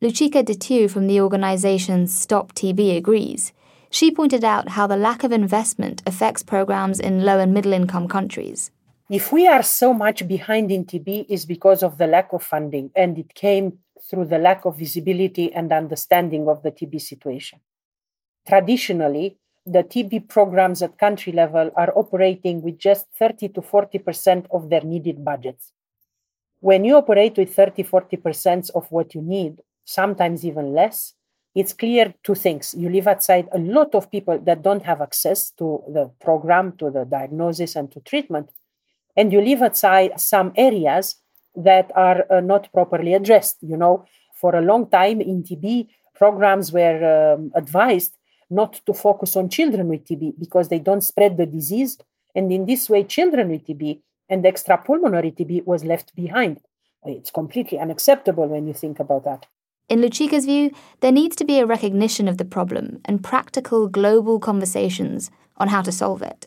Lucica 0.00 0.42
Ditiu 0.42 0.90
from 0.90 1.06
the 1.06 1.20
organization 1.20 2.06
Stop 2.06 2.54
TB 2.54 2.96
agrees. 2.96 3.52
She 3.90 4.10
pointed 4.10 4.42
out 4.42 4.70
how 4.70 4.86
the 4.86 4.96
lack 4.96 5.22
of 5.22 5.32
investment 5.32 6.02
affects 6.06 6.42
programs 6.42 6.98
in 6.98 7.24
low 7.24 7.38
and 7.38 7.52
middle 7.52 7.74
income 7.74 8.08
countries. 8.08 8.70
If 9.10 9.30
we 9.30 9.46
are 9.46 9.62
so 9.62 9.92
much 9.92 10.26
behind 10.26 10.72
in 10.72 10.86
TB, 10.86 11.26
is 11.28 11.44
because 11.44 11.82
of 11.82 11.98
the 11.98 12.06
lack 12.06 12.32
of 12.32 12.42
funding, 12.42 12.90
and 12.96 13.18
it 13.18 13.34
came 13.34 13.78
through 14.08 14.24
the 14.24 14.38
lack 14.38 14.64
of 14.64 14.78
visibility 14.78 15.52
and 15.52 15.70
understanding 15.72 16.48
of 16.48 16.62
the 16.62 16.72
TB 16.72 17.00
situation. 17.00 17.60
Traditionally, 18.48 19.36
the 19.64 19.84
TB 19.84 20.28
programs 20.28 20.82
at 20.82 20.98
country 20.98 21.32
level 21.32 21.70
are 21.76 21.92
operating 21.96 22.62
with 22.62 22.78
just 22.78 23.06
30 23.18 23.48
to 23.50 23.60
40% 23.60 24.46
of 24.50 24.70
their 24.70 24.82
needed 24.82 25.24
budgets. 25.24 25.72
When 26.60 26.84
you 26.84 26.96
operate 26.96 27.36
with 27.36 27.54
30 27.54 27.84
40% 27.84 28.70
of 28.74 28.90
what 28.90 29.14
you 29.14 29.22
need, 29.22 29.60
sometimes 29.84 30.44
even 30.44 30.72
less, 30.72 31.14
it's 31.54 31.72
clear 31.72 32.14
two 32.22 32.34
things. 32.34 32.74
You 32.76 32.88
leave 32.88 33.06
outside 33.06 33.48
a 33.52 33.58
lot 33.58 33.94
of 33.94 34.10
people 34.10 34.38
that 34.38 34.62
don't 34.62 34.82
have 34.82 35.00
access 35.00 35.50
to 35.52 35.82
the 35.88 36.10
program, 36.20 36.76
to 36.78 36.90
the 36.90 37.04
diagnosis, 37.04 37.76
and 37.76 37.90
to 37.92 38.00
treatment 38.00 38.50
and 39.16 39.32
you 39.32 39.40
leave 39.40 39.62
outside 39.62 40.18
some 40.20 40.52
areas 40.56 41.16
that 41.54 41.90
are 41.94 42.24
uh, 42.30 42.40
not 42.40 42.72
properly 42.72 43.14
addressed. 43.14 43.58
You 43.60 43.76
know, 43.76 44.04
for 44.34 44.54
a 44.54 44.62
long 44.62 44.88
time 44.88 45.20
in 45.20 45.42
TB, 45.42 45.88
programs 46.14 46.72
were 46.72 47.34
um, 47.34 47.52
advised 47.54 48.16
not 48.52 48.80
to 48.86 48.92
focus 48.92 49.36
on 49.36 49.48
children 49.48 49.88
with 49.88 50.04
TB 50.04 50.34
because 50.38 50.68
they 50.68 50.78
don't 50.78 51.00
spread 51.00 51.36
the 51.36 51.46
disease. 51.46 51.98
And 52.34 52.52
in 52.52 52.66
this 52.66 52.88
way, 52.88 53.04
children 53.04 53.48
with 53.48 53.66
TB 53.66 54.00
and 54.28 54.44
extrapulmonary 54.44 55.34
TB 55.34 55.66
was 55.66 55.84
left 55.84 56.14
behind. 56.14 56.60
It's 57.04 57.30
completely 57.30 57.78
unacceptable 57.78 58.46
when 58.46 58.66
you 58.66 58.74
think 58.74 59.00
about 59.00 59.24
that. 59.24 59.46
In 59.88 60.00
Lucica's 60.00 60.46
view, 60.46 60.70
there 61.00 61.12
needs 61.12 61.34
to 61.36 61.44
be 61.44 61.58
a 61.58 61.66
recognition 61.66 62.28
of 62.28 62.38
the 62.38 62.44
problem 62.44 63.00
and 63.04 63.24
practical 63.24 63.88
global 63.88 64.38
conversations 64.38 65.30
on 65.56 65.68
how 65.68 65.82
to 65.82 65.92
solve 65.92 66.22
it. 66.22 66.46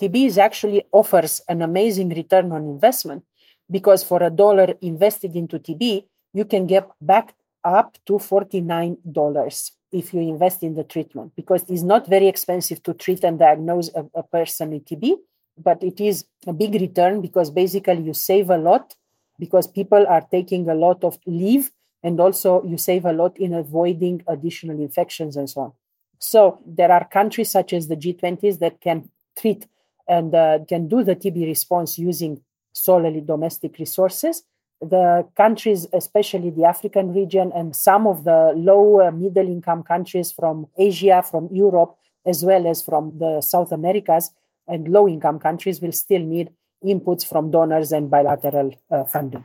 TB 0.00 0.36
actually 0.38 0.84
offers 0.92 1.40
an 1.48 1.62
amazing 1.62 2.08
return 2.10 2.50
on 2.52 2.62
investment 2.62 3.24
because 3.70 4.02
for 4.02 4.22
a 4.22 4.30
dollar 4.30 4.74
invested 4.82 5.36
into 5.36 5.58
TB, 5.58 6.04
you 6.32 6.44
can 6.44 6.66
get 6.66 6.90
back 7.00 7.34
up 7.62 7.96
to 8.06 8.14
$49 8.14 9.70
if 9.94 10.12
you 10.12 10.20
invest 10.20 10.62
in 10.62 10.74
the 10.74 10.84
treatment 10.84 11.32
because 11.36 11.64
it's 11.68 11.82
not 11.82 12.06
very 12.08 12.26
expensive 12.26 12.82
to 12.82 12.92
treat 12.92 13.22
and 13.22 13.38
diagnose 13.38 13.88
a, 13.94 14.04
a 14.14 14.22
person 14.22 14.70
with 14.70 14.84
TB, 14.84 15.14
but 15.56 15.82
it 15.82 16.00
is 16.00 16.24
a 16.46 16.52
big 16.52 16.74
return 16.74 17.20
because 17.20 17.50
basically 17.50 18.02
you 18.02 18.12
save 18.12 18.50
a 18.50 18.58
lot 18.58 18.94
because 19.38 19.66
people 19.66 20.04
are 20.08 20.26
taking 20.30 20.68
a 20.68 20.74
lot 20.74 21.04
of 21.04 21.18
leave 21.26 21.70
and 22.02 22.20
also 22.20 22.62
you 22.64 22.76
save 22.76 23.04
a 23.04 23.12
lot 23.12 23.38
in 23.38 23.54
avoiding 23.54 24.22
additional 24.26 24.78
infections 24.80 25.36
and 25.36 25.48
so 25.48 25.60
on. 25.60 25.72
So 26.18 26.60
there 26.66 26.90
are 26.90 27.06
countries 27.08 27.50
such 27.50 27.72
as 27.72 27.88
the 27.88 27.96
G20s 27.96 28.58
that 28.58 28.80
can 28.80 29.08
treat 29.38 29.66
and 30.08 30.34
uh, 30.34 30.58
can 30.68 30.88
do 30.88 31.04
the 31.04 31.16
TB 31.16 31.46
response 31.46 31.98
using 31.98 32.42
solely 32.72 33.20
domestic 33.20 33.78
resources. 33.78 34.42
The 34.90 35.26
countries, 35.36 35.86
especially 35.92 36.50
the 36.50 36.64
African 36.64 37.12
region 37.12 37.52
and 37.54 37.74
some 37.74 38.06
of 38.06 38.24
the 38.24 38.52
low 38.54 39.10
middle 39.10 39.46
income 39.46 39.82
countries 39.82 40.30
from 40.32 40.66
Asia, 40.76 41.22
from 41.22 41.48
Europe, 41.50 41.96
as 42.26 42.44
well 42.44 42.66
as 42.66 42.82
from 42.82 43.18
the 43.18 43.40
South 43.40 43.72
Americas 43.72 44.30
and 44.66 44.88
low 44.88 45.08
income 45.08 45.38
countries, 45.38 45.80
will 45.80 45.92
still 45.92 46.22
need 46.22 46.50
inputs 46.84 47.26
from 47.26 47.50
donors 47.50 47.92
and 47.92 48.10
bilateral 48.10 48.74
uh, 48.90 49.04
funding. 49.04 49.44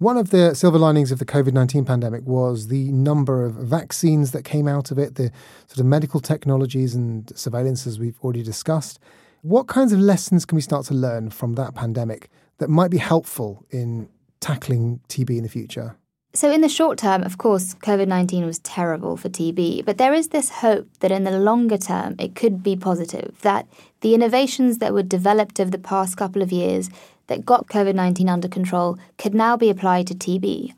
One 0.00 0.16
of 0.16 0.30
the 0.30 0.54
silver 0.54 0.78
linings 0.78 1.10
of 1.10 1.18
the 1.18 1.24
COVID 1.24 1.52
19 1.52 1.84
pandemic 1.84 2.24
was 2.24 2.68
the 2.68 2.92
number 2.92 3.44
of 3.44 3.54
vaccines 3.54 4.30
that 4.30 4.44
came 4.44 4.68
out 4.68 4.92
of 4.92 4.98
it, 4.98 5.16
the 5.16 5.32
sort 5.66 5.80
of 5.80 5.86
medical 5.86 6.20
technologies 6.20 6.94
and 6.94 7.36
surveillance, 7.36 7.86
as 7.86 7.98
we've 7.98 8.18
already 8.22 8.44
discussed. 8.44 9.00
What 9.42 9.66
kinds 9.66 9.92
of 9.92 9.98
lessons 9.98 10.44
can 10.44 10.56
we 10.56 10.62
start 10.62 10.86
to 10.86 10.94
learn 10.94 11.30
from 11.30 11.54
that 11.54 11.74
pandemic 11.74 12.30
that 12.58 12.70
might 12.70 12.92
be 12.92 12.98
helpful 12.98 13.66
in 13.70 14.08
tackling 14.40 15.00
TB 15.08 15.36
in 15.36 15.42
the 15.42 15.48
future? 15.48 15.96
So, 16.34 16.50
in 16.50 16.60
the 16.60 16.68
short 16.68 16.98
term, 16.98 17.22
of 17.22 17.38
course, 17.38 17.74
COVID 17.74 18.06
19 18.06 18.44
was 18.44 18.58
terrible 18.60 19.16
for 19.16 19.28
TB, 19.28 19.84
but 19.84 19.98
there 19.98 20.12
is 20.12 20.28
this 20.28 20.50
hope 20.50 20.86
that 21.00 21.10
in 21.10 21.24
the 21.24 21.38
longer 21.38 21.78
term 21.78 22.14
it 22.18 22.34
could 22.34 22.62
be 22.62 22.76
positive, 22.76 23.34
that 23.40 23.66
the 24.02 24.14
innovations 24.14 24.78
that 24.78 24.92
were 24.92 25.02
developed 25.02 25.58
over 25.58 25.70
the 25.70 25.78
past 25.78 26.16
couple 26.16 26.42
of 26.42 26.52
years 26.52 26.90
that 27.28 27.46
got 27.46 27.68
COVID 27.68 27.94
19 27.94 28.28
under 28.28 28.48
control 28.48 28.98
could 29.16 29.34
now 29.34 29.56
be 29.56 29.70
applied 29.70 30.06
to 30.08 30.14
TB. 30.14 30.74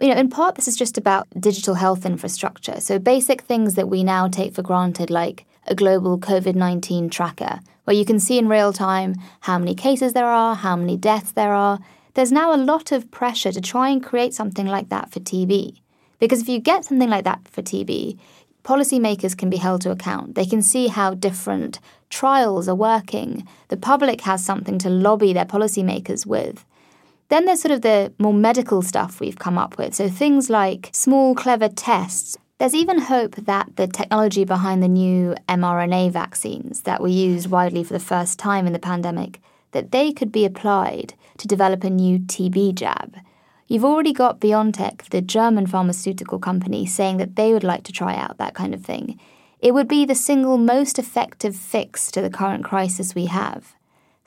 You 0.00 0.08
know, 0.08 0.20
in 0.20 0.28
part, 0.28 0.56
this 0.56 0.68
is 0.68 0.76
just 0.76 0.98
about 0.98 1.28
digital 1.38 1.74
health 1.74 2.04
infrastructure. 2.04 2.80
So, 2.80 2.98
basic 2.98 3.42
things 3.42 3.74
that 3.74 3.88
we 3.88 4.04
now 4.04 4.28
take 4.28 4.54
for 4.54 4.62
granted, 4.62 5.08
like 5.08 5.46
a 5.66 5.74
global 5.74 6.18
COVID 6.18 6.54
19 6.54 7.10
tracker, 7.10 7.60
where 7.84 7.96
you 7.96 8.04
can 8.04 8.20
see 8.20 8.38
in 8.38 8.48
real 8.48 8.72
time 8.72 9.14
how 9.40 9.58
many 9.58 9.74
cases 9.74 10.12
there 10.12 10.26
are, 10.26 10.54
how 10.54 10.76
many 10.76 10.96
deaths 10.96 11.32
there 11.32 11.54
are. 11.54 11.78
There's 12.14 12.32
now 12.32 12.54
a 12.54 12.56
lot 12.56 12.92
of 12.92 13.10
pressure 13.10 13.52
to 13.52 13.60
try 13.60 13.88
and 13.88 14.02
create 14.02 14.34
something 14.34 14.66
like 14.66 14.88
that 14.88 15.10
for 15.10 15.20
TB. 15.20 15.80
Because 16.18 16.40
if 16.40 16.48
you 16.48 16.60
get 16.60 16.84
something 16.84 17.10
like 17.10 17.24
that 17.24 17.46
for 17.48 17.62
TB, 17.62 18.18
policymakers 18.64 19.36
can 19.36 19.50
be 19.50 19.56
held 19.56 19.82
to 19.82 19.90
account. 19.90 20.34
They 20.34 20.46
can 20.46 20.62
see 20.62 20.88
how 20.88 21.14
different 21.14 21.80
trials 22.10 22.68
are 22.68 22.74
working. 22.74 23.46
The 23.68 23.76
public 23.76 24.22
has 24.22 24.44
something 24.44 24.78
to 24.78 24.88
lobby 24.88 25.32
their 25.32 25.44
policymakers 25.44 26.24
with. 26.24 26.64
Then 27.28 27.46
there's 27.46 27.62
sort 27.62 27.72
of 27.72 27.82
the 27.82 28.12
more 28.18 28.32
medical 28.32 28.80
stuff 28.80 29.18
we've 29.18 29.38
come 29.38 29.58
up 29.58 29.76
with. 29.76 29.94
So 29.94 30.08
things 30.08 30.48
like 30.48 30.90
small, 30.92 31.34
clever 31.34 31.68
tests 31.68 32.36
there's 32.58 32.74
even 32.74 33.00
hope 33.00 33.34
that 33.34 33.74
the 33.74 33.88
technology 33.88 34.44
behind 34.44 34.80
the 34.80 34.88
new 34.88 35.34
mRNA 35.48 36.12
vaccines 36.12 36.82
that 36.82 37.00
were 37.02 37.08
used 37.08 37.50
widely 37.50 37.82
for 37.82 37.92
the 37.92 37.98
first 37.98 38.38
time 38.38 38.66
in 38.68 38.72
the 38.72 38.78
pandemic, 38.78 39.40
that 39.72 39.90
they 39.90 40.12
could 40.12 40.30
be 40.30 40.44
applied 40.44 41.14
to 41.38 41.48
develop 41.48 41.84
a 41.84 41.90
new 41.90 42.18
TB 42.18 42.74
jab. 42.74 43.16
You've 43.66 43.84
already 43.84 44.12
got 44.12 44.40
BioNTech, 44.40 45.08
the 45.08 45.22
German 45.22 45.66
pharmaceutical 45.66 46.38
company, 46.38 46.84
saying 46.84 47.16
that 47.16 47.36
they 47.36 47.52
would 47.52 47.64
like 47.64 47.82
to 47.84 47.92
try 47.92 48.14
out 48.14 48.36
that 48.38 48.54
kind 48.54 48.74
of 48.74 48.84
thing. 48.84 49.18
It 49.58 49.72
would 49.72 49.88
be 49.88 50.04
the 50.04 50.14
single 50.14 50.58
most 50.58 50.98
effective 50.98 51.56
fix 51.56 52.10
to 52.10 52.20
the 52.20 52.28
current 52.28 52.64
crisis 52.64 53.14
we 53.14 53.26
have. 53.26 53.74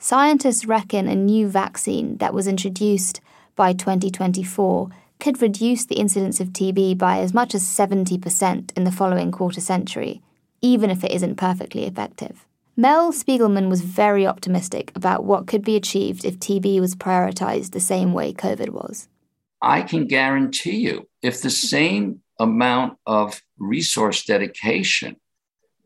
Scientists 0.00 0.66
reckon 0.66 1.06
a 1.06 1.14
new 1.14 1.48
vaccine 1.48 2.16
that 2.16 2.34
was 2.34 2.48
introduced 2.48 3.20
by 3.54 3.72
2024 3.72 4.88
could 5.20 5.42
reduce 5.42 5.84
the 5.84 5.98
incidence 5.98 6.40
of 6.40 6.48
TB 6.48 6.98
by 6.98 7.18
as 7.18 7.32
much 7.34 7.54
as 7.54 7.62
70% 7.62 8.76
in 8.76 8.84
the 8.84 8.92
following 8.92 9.30
quarter 9.30 9.60
century, 9.60 10.20
even 10.60 10.90
if 10.90 11.04
it 11.04 11.12
isn't 11.12 11.36
perfectly 11.36 11.84
effective. 11.84 12.44
Mel 12.80 13.10
Spigelman 13.10 13.68
was 13.68 13.80
very 13.80 14.24
optimistic 14.24 14.92
about 14.94 15.24
what 15.24 15.48
could 15.48 15.62
be 15.62 15.74
achieved 15.74 16.24
if 16.24 16.38
TB 16.38 16.78
was 16.78 16.94
prioritized 16.94 17.72
the 17.72 17.80
same 17.80 18.12
way 18.12 18.32
COVID 18.32 18.68
was. 18.68 19.08
I 19.60 19.82
can 19.82 20.06
guarantee 20.06 20.76
you, 20.76 21.08
if 21.20 21.42
the 21.42 21.50
same 21.50 22.20
amount 22.38 22.96
of 23.04 23.42
resource 23.58 24.24
dedication 24.24 25.16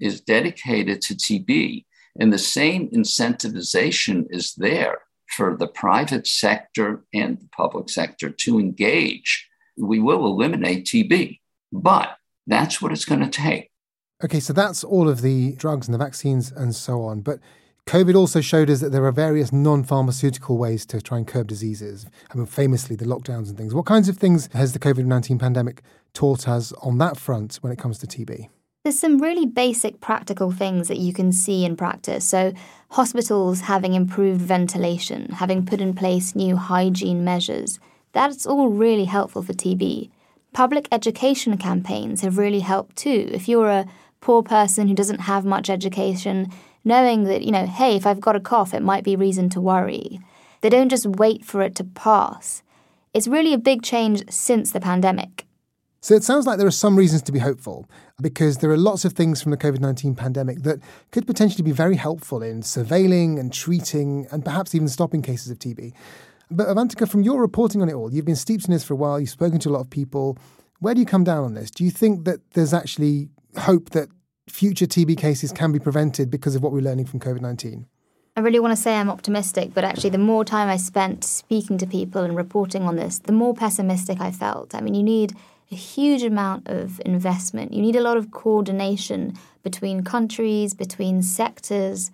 is 0.01 0.20
dedicated 0.20 1.01
to 1.01 1.14
TB, 1.14 1.86
and 2.20 2.30
the 2.30 2.36
same 2.36 2.90
incentivization 2.90 4.26
is 4.28 4.53
there 4.59 4.99
for 5.34 5.57
the 5.57 5.68
private 5.68 6.26
sector 6.26 7.05
and 7.14 7.40
the 7.40 7.49
public 7.57 7.88
sector 7.88 8.28
to 8.28 8.61
engage. 8.61 9.49
We 9.78 9.99
will 9.99 10.26
eliminate 10.26 10.84
TB, 10.84 11.40
but 11.72 12.18
that's 12.47 12.82
what 12.82 12.93
it's 12.93 13.07
going 13.07 13.22
to 13.22 13.30
take. 13.30 13.71
Okay, 14.24 14.38
so 14.38 14.52
that's 14.52 14.84
all 14.84 15.08
of 15.08 15.20
the 15.20 15.52
drugs 15.56 15.88
and 15.88 15.94
the 15.94 15.98
vaccines 15.98 16.52
and 16.52 16.74
so 16.74 17.02
on. 17.02 17.22
But 17.22 17.40
COVID 17.86 18.14
also 18.14 18.40
showed 18.40 18.70
us 18.70 18.80
that 18.80 18.90
there 18.90 19.04
are 19.04 19.12
various 19.12 19.52
non 19.52 19.82
pharmaceutical 19.82 20.56
ways 20.56 20.86
to 20.86 21.00
try 21.00 21.18
and 21.18 21.26
curb 21.26 21.48
diseases. 21.48 22.06
I 22.30 22.36
mean, 22.36 22.46
famously, 22.46 22.94
the 22.94 23.04
lockdowns 23.04 23.48
and 23.48 23.58
things. 23.58 23.74
What 23.74 23.86
kinds 23.86 24.08
of 24.08 24.16
things 24.18 24.48
has 24.52 24.72
the 24.72 24.78
COVID 24.78 25.04
19 25.06 25.38
pandemic 25.38 25.82
taught 26.14 26.46
us 26.46 26.72
on 26.82 26.98
that 26.98 27.16
front 27.16 27.56
when 27.56 27.72
it 27.72 27.78
comes 27.78 27.98
to 27.98 28.06
TB? 28.06 28.48
There's 28.84 28.98
some 28.98 29.18
really 29.18 29.46
basic 29.46 30.00
practical 30.00 30.50
things 30.50 30.88
that 30.88 30.98
you 30.98 31.12
can 31.12 31.32
see 31.32 31.64
in 31.64 31.76
practice. 31.76 32.24
So, 32.24 32.52
hospitals 32.90 33.62
having 33.62 33.94
improved 33.94 34.40
ventilation, 34.40 35.30
having 35.30 35.66
put 35.66 35.80
in 35.80 35.94
place 35.94 36.36
new 36.36 36.56
hygiene 36.56 37.24
measures, 37.24 37.80
that's 38.12 38.46
all 38.46 38.68
really 38.68 39.06
helpful 39.06 39.42
for 39.42 39.52
TB. 39.52 40.10
Public 40.52 40.86
education 40.92 41.56
campaigns 41.56 42.20
have 42.20 42.38
really 42.38 42.60
helped 42.60 42.94
too. 42.96 43.28
If 43.32 43.48
you're 43.48 43.70
a 43.70 43.86
poor 44.22 44.42
person 44.42 44.88
who 44.88 44.94
doesn't 44.94 45.20
have 45.20 45.44
much 45.44 45.68
education, 45.68 46.50
knowing 46.84 47.24
that, 47.24 47.42
you 47.42 47.52
know, 47.52 47.66
hey, 47.66 47.96
if 47.96 48.06
I've 48.06 48.20
got 48.20 48.36
a 48.36 48.40
cough, 48.40 48.72
it 48.72 48.80
might 48.82 49.04
be 49.04 49.16
reason 49.16 49.50
to 49.50 49.60
worry. 49.60 50.20
They 50.62 50.70
don't 50.70 50.88
just 50.88 51.06
wait 51.06 51.44
for 51.44 51.60
it 51.60 51.74
to 51.74 51.84
pass. 51.84 52.62
It's 53.12 53.28
really 53.28 53.52
a 53.52 53.58
big 53.58 53.82
change 53.82 54.22
since 54.30 54.72
the 54.72 54.80
pandemic. 54.80 55.44
So 56.00 56.14
it 56.14 56.24
sounds 56.24 56.46
like 56.46 56.58
there 56.58 56.66
are 56.66 56.72
some 56.72 56.96
reasons 56.96 57.22
to 57.22 57.32
be 57.32 57.38
hopeful 57.38 57.88
because 58.20 58.58
there 58.58 58.70
are 58.70 58.76
lots 58.76 59.04
of 59.04 59.12
things 59.12 59.42
from 59.42 59.50
the 59.50 59.56
COVID 59.56 59.80
19 59.80 60.14
pandemic 60.14 60.62
that 60.62 60.80
could 61.10 61.26
potentially 61.26 61.62
be 61.62 61.70
very 61.70 61.96
helpful 61.96 62.42
in 62.42 62.62
surveilling 62.62 63.38
and 63.38 63.52
treating 63.52 64.26
and 64.32 64.44
perhaps 64.44 64.74
even 64.74 64.88
stopping 64.88 65.22
cases 65.22 65.50
of 65.50 65.58
TB. 65.58 65.92
But 66.50 66.68
Avantika, 66.68 67.08
from 67.08 67.22
your 67.22 67.40
reporting 67.40 67.82
on 67.82 67.88
it 67.88 67.94
all, 67.94 68.12
you've 68.12 68.24
been 68.24 68.36
steeped 68.36 68.64
in 68.64 68.72
this 68.72 68.84
for 68.84 68.94
a 68.94 68.96
while, 68.96 69.20
you've 69.20 69.30
spoken 69.30 69.58
to 69.60 69.68
a 69.68 69.72
lot 69.72 69.80
of 69.80 69.90
people. 69.90 70.38
Where 70.80 70.94
do 70.94 71.00
you 71.00 71.06
come 71.06 71.22
down 71.22 71.44
on 71.44 71.54
this? 71.54 71.70
Do 71.70 71.84
you 71.84 71.90
think 71.90 72.24
that 72.24 72.40
there's 72.54 72.74
actually 72.74 73.28
hope 73.57 73.90
that 73.90 74.09
future 74.48 74.86
TB 74.86 75.16
cases 75.18 75.53
can 75.53 75.72
be 75.72 75.78
prevented 75.78 76.30
because 76.30 76.55
of 76.55 76.62
what 76.62 76.72
we're 76.72 76.80
learning 76.80 77.07
from 77.07 77.20
COVID 77.20 77.40
19? 77.40 77.86
I 78.34 78.40
really 78.40 78.61
want 78.61 78.72
to 78.72 78.82
say 78.82 78.96
I'm 78.96 79.11
optimistic, 79.11 79.74
but 79.74 79.84
actually, 79.84 80.11
the 80.11 80.18
more 80.18 80.44
time 80.44 80.68
I 80.68 80.78
spent 80.78 81.22
speaking 81.22 81.76
to 81.78 81.86
people 81.86 82.22
and 82.22 82.34
reporting 82.34 82.84
on 82.84 82.96
this, 82.96 83.18
the 83.18 83.32
more 83.32 83.55
pessimistic 83.55 84.20
I 84.20 84.30
felt. 84.30 84.74
I 84.74 84.80
mean, 84.80 84.94
you 84.94 85.03
need 85.03 85.34
a 85.70 85.74
huge 85.74 86.22
amount 86.22 86.68
of 86.68 87.00
investment. 87.05 87.74
You 87.74 87.82
need 87.82 87.96
a 87.96 88.03
lot 88.03 88.16
of 88.16 88.30
coordination 88.30 89.34
between 89.62 90.03
countries, 90.03 90.72
between 90.72 91.22
sectors. 91.22 92.11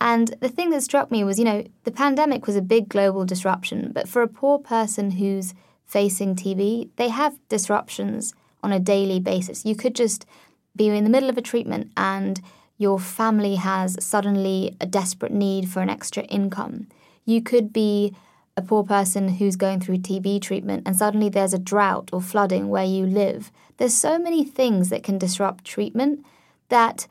And 0.00 0.34
the 0.40 0.48
thing 0.48 0.70
that 0.70 0.82
struck 0.82 1.12
me 1.12 1.22
was, 1.22 1.38
you 1.38 1.44
know, 1.44 1.64
the 1.84 1.92
pandemic 1.92 2.46
was 2.46 2.56
a 2.56 2.62
big 2.62 2.88
global 2.88 3.24
disruption, 3.24 3.92
but 3.92 4.08
for 4.08 4.22
a 4.22 4.28
poor 4.28 4.58
person 4.58 5.12
who's 5.12 5.54
facing 5.84 6.34
TB, 6.34 6.90
they 6.96 7.08
have 7.08 7.38
disruptions 7.48 8.34
on 8.62 8.72
a 8.72 8.80
daily 8.80 9.20
basis. 9.20 9.64
You 9.64 9.76
could 9.76 9.94
just 9.94 10.26
be 10.74 10.88
in 10.88 11.04
the 11.04 11.10
middle 11.10 11.28
of 11.28 11.38
a 11.38 11.42
treatment 11.42 11.90
and 11.96 12.40
your 12.78 12.98
family 12.98 13.56
has 13.56 13.96
suddenly 14.04 14.76
a 14.80 14.86
desperate 14.86 15.32
need 15.32 15.68
for 15.68 15.80
an 15.80 15.90
extra 15.90 16.24
income. 16.24 16.88
You 17.24 17.42
could 17.42 17.72
be 17.72 18.14
a 18.56 18.62
poor 18.62 18.82
person 18.82 19.28
who's 19.28 19.56
going 19.56 19.80
through 19.80 19.98
TB 19.98 20.42
treatment 20.42 20.82
and 20.84 20.96
suddenly 20.96 21.28
there's 21.28 21.54
a 21.54 21.58
drought 21.58 22.10
or 22.12 22.20
flooding 22.20 22.68
where 22.68 22.84
you 22.84 23.06
live. 23.06 23.50
There's 23.76 23.94
so 23.94 24.18
many 24.18 24.44
things 24.44 24.88
that 24.90 25.02
can 25.02 25.18
disrupt 25.18 25.64
treatment 25.64 26.24
that 26.68 27.06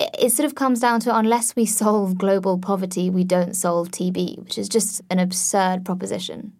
it 0.00 0.32
sort 0.32 0.46
of 0.46 0.54
comes 0.54 0.80
down 0.80 1.00
to 1.00 1.16
unless 1.16 1.54
we 1.54 1.66
solve 1.66 2.18
global 2.18 2.58
poverty, 2.58 3.10
we 3.10 3.24
don't 3.24 3.54
solve 3.54 3.90
TB, 3.90 4.38
which 4.38 4.58
is 4.58 4.68
just 4.68 5.02
an 5.10 5.18
absurd 5.18 5.84
proposition. 5.84 6.52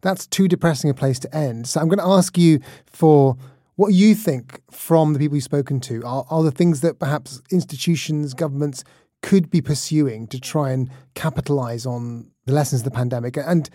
That's 0.00 0.26
too 0.26 0.48
depressing 0.48 0.90
a 0.90 0.94
place 0.94 1.18
to 1.20 1.34
end. 1.34 1.66
So 1.66 1.80
I'm 1.80 1.88
going 1.88 1.98
to 1.98 2.06
ask 2.06 2.36
you 2.38 2.60
for 2.86 3.36
what 3.78 3.94
you 3.94 4.16
think 4.16 4.60
from 4.72 5.12
the 5.12 5.20
people 5.20 5.36
you've 5.36 5.44
spoken 5.44 5.78
to 5.78 6.02
are, 6.04 6.26
are 6.30 6.42
the 6.42 6.50
things 6.50 6.80
that 6.80 6.98
perhaps 6.98 7.40
institutions, 7.52 8.34
governments 8.34 8.82
could 9.22 9.50
be 9.50 9.60
pursuing 9.60 10.26
to 10.26 10.40
try 10.40 10.72
and 10.72 10.90
capitalize 11.14 11.86
on 11.86 12.28
the 12.46 12.52
lessons 12.52 12.80
of 12.80 12.84
the 12.86 12.90
pandemic. 12.90 13.36
And 13.36 13.70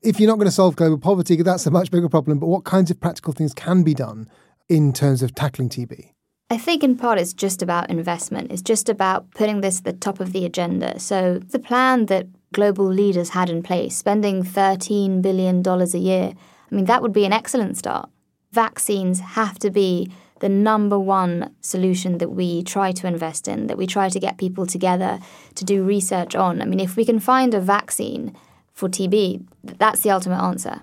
if 0.00 0.20
you're 0.20 0.28
not 0.28 0.36
going 0.36 0.46
to 0.46 0.52
solve 0.52 0.76
global 0.76 0.96
poverty, 0.96 1.34
that's 1.42 1.66
a 1.66 1.72
much 1.72 1.90
bigger 1.90 2.08
problem. 2.08 2.38
But 2.38 2.46
what 2.46 2.62
kinds 2.62 2.88
of 2.92 3.00
practical 3.00 3.32
things 3.32 3.52
can 3.52 3.82
be 3.82 3.94
done 3.94 4.30
in 4.68 4.92
terms 4.92 5.24
of 5.24 5.34
tackling 5.34 5.70
TB? 5.70 6.12
I 6.50 6.56
think 6.56 6.84
in 6.84 6.96
part 6.96 7.18
it's 7.18 7.32
just 7.32 7.60
about 7.60 7.90
investment. 7.90 8.52
It's 8.52 8.62
just 8.62 8.88
about 8.88 9.32
putting 9.32 9.60
this 9.60 9.78
at 9.78 9.84
the 9.84 9.92
top 9.92 10.20
of 10.20 10.32
the 10.32 10.44
agenda. 10.44 11.00
So 11.00 11.40
the 11.40 11.58
plan 11.58 12.06
that 12.06 12.28
global 12.52 12.86
leaders 12.86 13.30
had 13.30 13.50
in 13.50 13.64
place, 13.64 13.96
spending 13.96 14.44
$13 14.44 15.20
billion 15.20 15.66
a 15.66 15.84
year, 15.98 16.32
I 16.70 16.74
mean, 16.74 16.84
that 16.84 17.02
would 17.02 17.12
be 17.12 17.24
an 17.24 17.32
excellent 17.32 17.76
start. 17.76 18.08
Vaccines 18.52 19.20
have 19.20 19.58
to 19.58 19.70
be 19.70 20.10
the 20.40 20.48
number 20.48 20.98
one 20.98 21.54
solution 21.60 22.18
that 22.18 22.30
we 22.30 22.62
try 22.62 22.92
to 22.92 23.06
invest 23.06 23.48
in, 23.48 23.66
that 23.66 23.76
we 23.76 23.86
try 23.86 24.08
to 24.08 24.20
get 24.20 24.38
people 24.38 24.66
together 24.66 25.18
to 25.54 25.64
do 25.64 25.82
research 25.82 26.34
on. 26.34 26.62
I 26.62 26.64
mean, 26.64 26.80
if 26.80 26.96
we 26.96 27.04
can 27.04 27.18
find 27.18 27.54
a 27.54 27.60
vaccine 27.60 28.34
for 28.72 28.88
TB, 28.88 29.44
that's 29.64 30.00
the 30.00 30.10
ultimate 30.10 30.40
answer. 30.40 30.82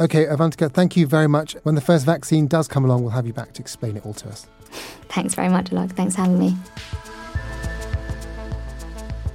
Okay, 0.00 0.26
Avantika, 0.26 0.72
thank 0.72 0.96
you 0.96 1.06
very 1.06 1.28
much. 1.28 1.54
When 1.62 1.76
the 1.76 1.80
first 1.80 2.04
vaccine 2.04 2.48
does 2.48 2.66
come 2.66 2.84
along, 2.84 3.02
we'll 3.02 3.12
have 3.12 3.26
you 3.26 3.32
back 3.32 3.52
to 3.52 3.60
explain 3.60 3.96
it 3.96 4.04
all 4.04 4.14
to 4.14 4.28
us. 4.28 4.46
Thanks 5.08 5.34
very 5.34 5.48
much, 5.48 5.66
Alok. 5.66 5.92
Thanks 5.92 6.16
for 6.16 6.22
having 6.22 6.38
me. 6.38 6.56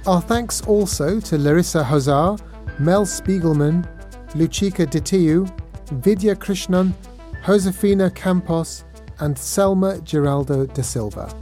Our 0.06 0.20
thanks 0.20 0.60
also 0.62 1.20
to 1.20 1.38
Larissa 1.38 1.82
Hozar, 1.82 2.38
Mel 2.78 3.06
Spigelman, 3.06 3.88
Lucica 4.34 4.86
Ditiu, 4.86 5.50
Vidya 5.92 6.34
Krishnan, 6.34 6.92
Josefina 7.44 8.10
Campos, 8.10 8.84
and 9.20 9.38
Selma 9.38 10.00
Giraldo 10.00 10.66
da 10.66 10.82
Silva. 10.82 11.36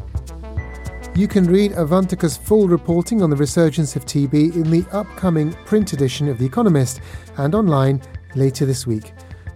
You 1.15 1.27
can 1.27 1.47
read 1.47 1.73
Avantika's 1.73 2.37
full 2.37 2.69
reporting 2.69 3.23
on 3.23 3.31
the 3.31 3.37
resurgence 3.37 3.97
of 3.97 4.05
TB 4.05 4.55
in 4.55 4.71
the 4.71 4.85
upcoming 4.93 5.53
print 5.65 5.93
edition 5.93 6.29
of 6.29 6.39
The 6.39 6.47
Economist 6.47 7.01
and 7.39 7.55
online 7.55 8.01
later 8.37 8.67
this 8.67 8.87
week. 8.87 9.13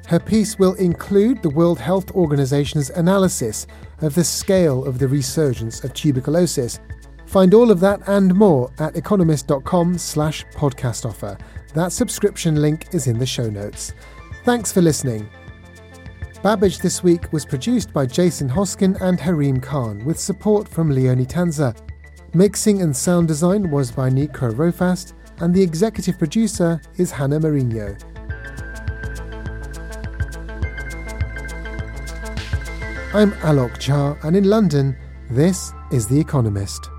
Her 0.08 0.18
piece 0.18 0.58
will 0.58 0.74
include 0.74 1.40
the 1.40 1.50
World 1.50 1.78
Health 1.78 2.10
Organization's 2.12 2.90
analysis 2.90 3.66
of 4.00 4.14
the 4.14 4.24
scale 4.24 4.84
of 4.84 4.98
the 4.98 5.06
resurgence 5.06 5.84
of 5.84 5.94
tuberculosis. 5.94 6.80
Find 7.26 7.54
all 7.54 7.70
of 7.70 7.80
that 7.80 8.00
and 8.08 8.34
more 8.34 8.70
at 8.78 8.96
economist.com 8.96 9.98
slash 9.98 10.44
podcast 10.54 11.06
offer. 11.06 11.38
That 11.74 11.92
subscription 11.92 12.60
link 12.60 12.92
is 12.92 13.06
in 13.06 13.18
the 13.18 13.26
show 13.26 13.48
notes. 13.48 13.94
Thanks 14.44 14.72
for 14.72 14.82
listening. 14.82 15.30
Babbage 16.42 16.78
this 16.78 17.04
week 17.04 17.32
was 17.32 17.44
produced 17.44 17.92
by 17.92 18.04
Jason 18.04 18.48
Hoskin 18.48 19.00
and 19.00 19.20
Harim 19.20 19.60
Khan, 19.60 20.04
with 20.04 20.18
support 20.18 20.66
from 20.66 20.90
Leonie 20.90 21.24
Tanza. 21.24 21.72
Mixing 22.34 22.82
and 22.82 22.96
sound 22.96 23.28
design 23.28 23.70
was 23.70 23.92
by 23.92 24.08
Nico 24.08 24.50
Rofast, 24.50 25.12
and 25.38 25.54
the 25.54 25.62
executive 25.62 26.18
producer 26.18 26.80
is 26.96 27.12
Hannah 27.12 27.38
Marino. 27.38 27.96
I'm 33.14 33.30
Alok 33.42 33.76
Jha, 33.78 34.24
and 34.24 34.34
in 34.34 34.42
London, 34.42 34.96
this 35.30 35.72
is 35.92 36.08
The 36.08 36.18
Economist. 36.18 36.91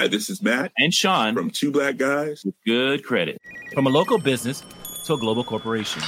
Hi, 0.00 0.08
this 0.08 0.30
is 0.30 0.40
Matt 0.40 0.72
and 0.78 0.94
Sean 0.94 1.34
from 1.34 1.50
Two 1.50 1.70
Black 1.70 1.98
Guys 1.98 2.42
with 2.42 2.54
Good 2.64 3.04
Credit. 3.04 3.36
From 3.74 3.86
a 3.86 3.90
local 3.90 4.16
business 4.16 4.64
to 5.04 5.12
a 5.12 5.18
global 5.18 5.44
corporation. 5.44 6.00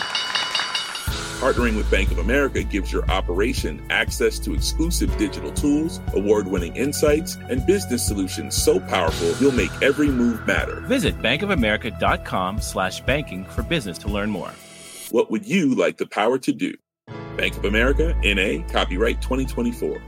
Partnering 1.43 1.77
with 1.77 1.91
Bank 1.91 2.11
of 2.11 2.17
America 2.17 2.63
gives 2.63 2.91
your 2.91 3.05
operation 3.11 3.87
access 3.91 4.39
to 4.39 4.55
exclusive 4.55 5.15
digital 5.19 5.53
tools, 5.53 6.01
award 6.15 6.49
winning 6.49 6.75
insights, 6.75 7.37
and 7.51 7.67
business 7.67 8.03
solutions 8.03 8.57
so 8.57 8.81
powerful 8.81 9.35
you'll 9.39 9.53
make 9.53 9.83
every 9.83 10.09
move 10.09 10.47
matter. 10.47 10.81
Visit 10.87 11.19
bankofamerica.com 11.19 12.63
slash 12.63 13.03
banking 13.03 13.45
for 13.45 13.63
business 13.63 13.99
to 13.99 14.09
learn 14.09 14.31
more. 14.31 14.53
What 15.11 15.31
would 15.31 15.45
you 15.45 15.75
like 15.75 15.99
the 15.99 16.07
power 16.07 16.39
to 16.39 16.53
do? 16.55 16.75
Bank 17.37 17.59
of 17.59 17.67
America, 17.67 18.19
NA, 18.25 18.67
copyright 18.73 19.21
2024. 19.21 20.01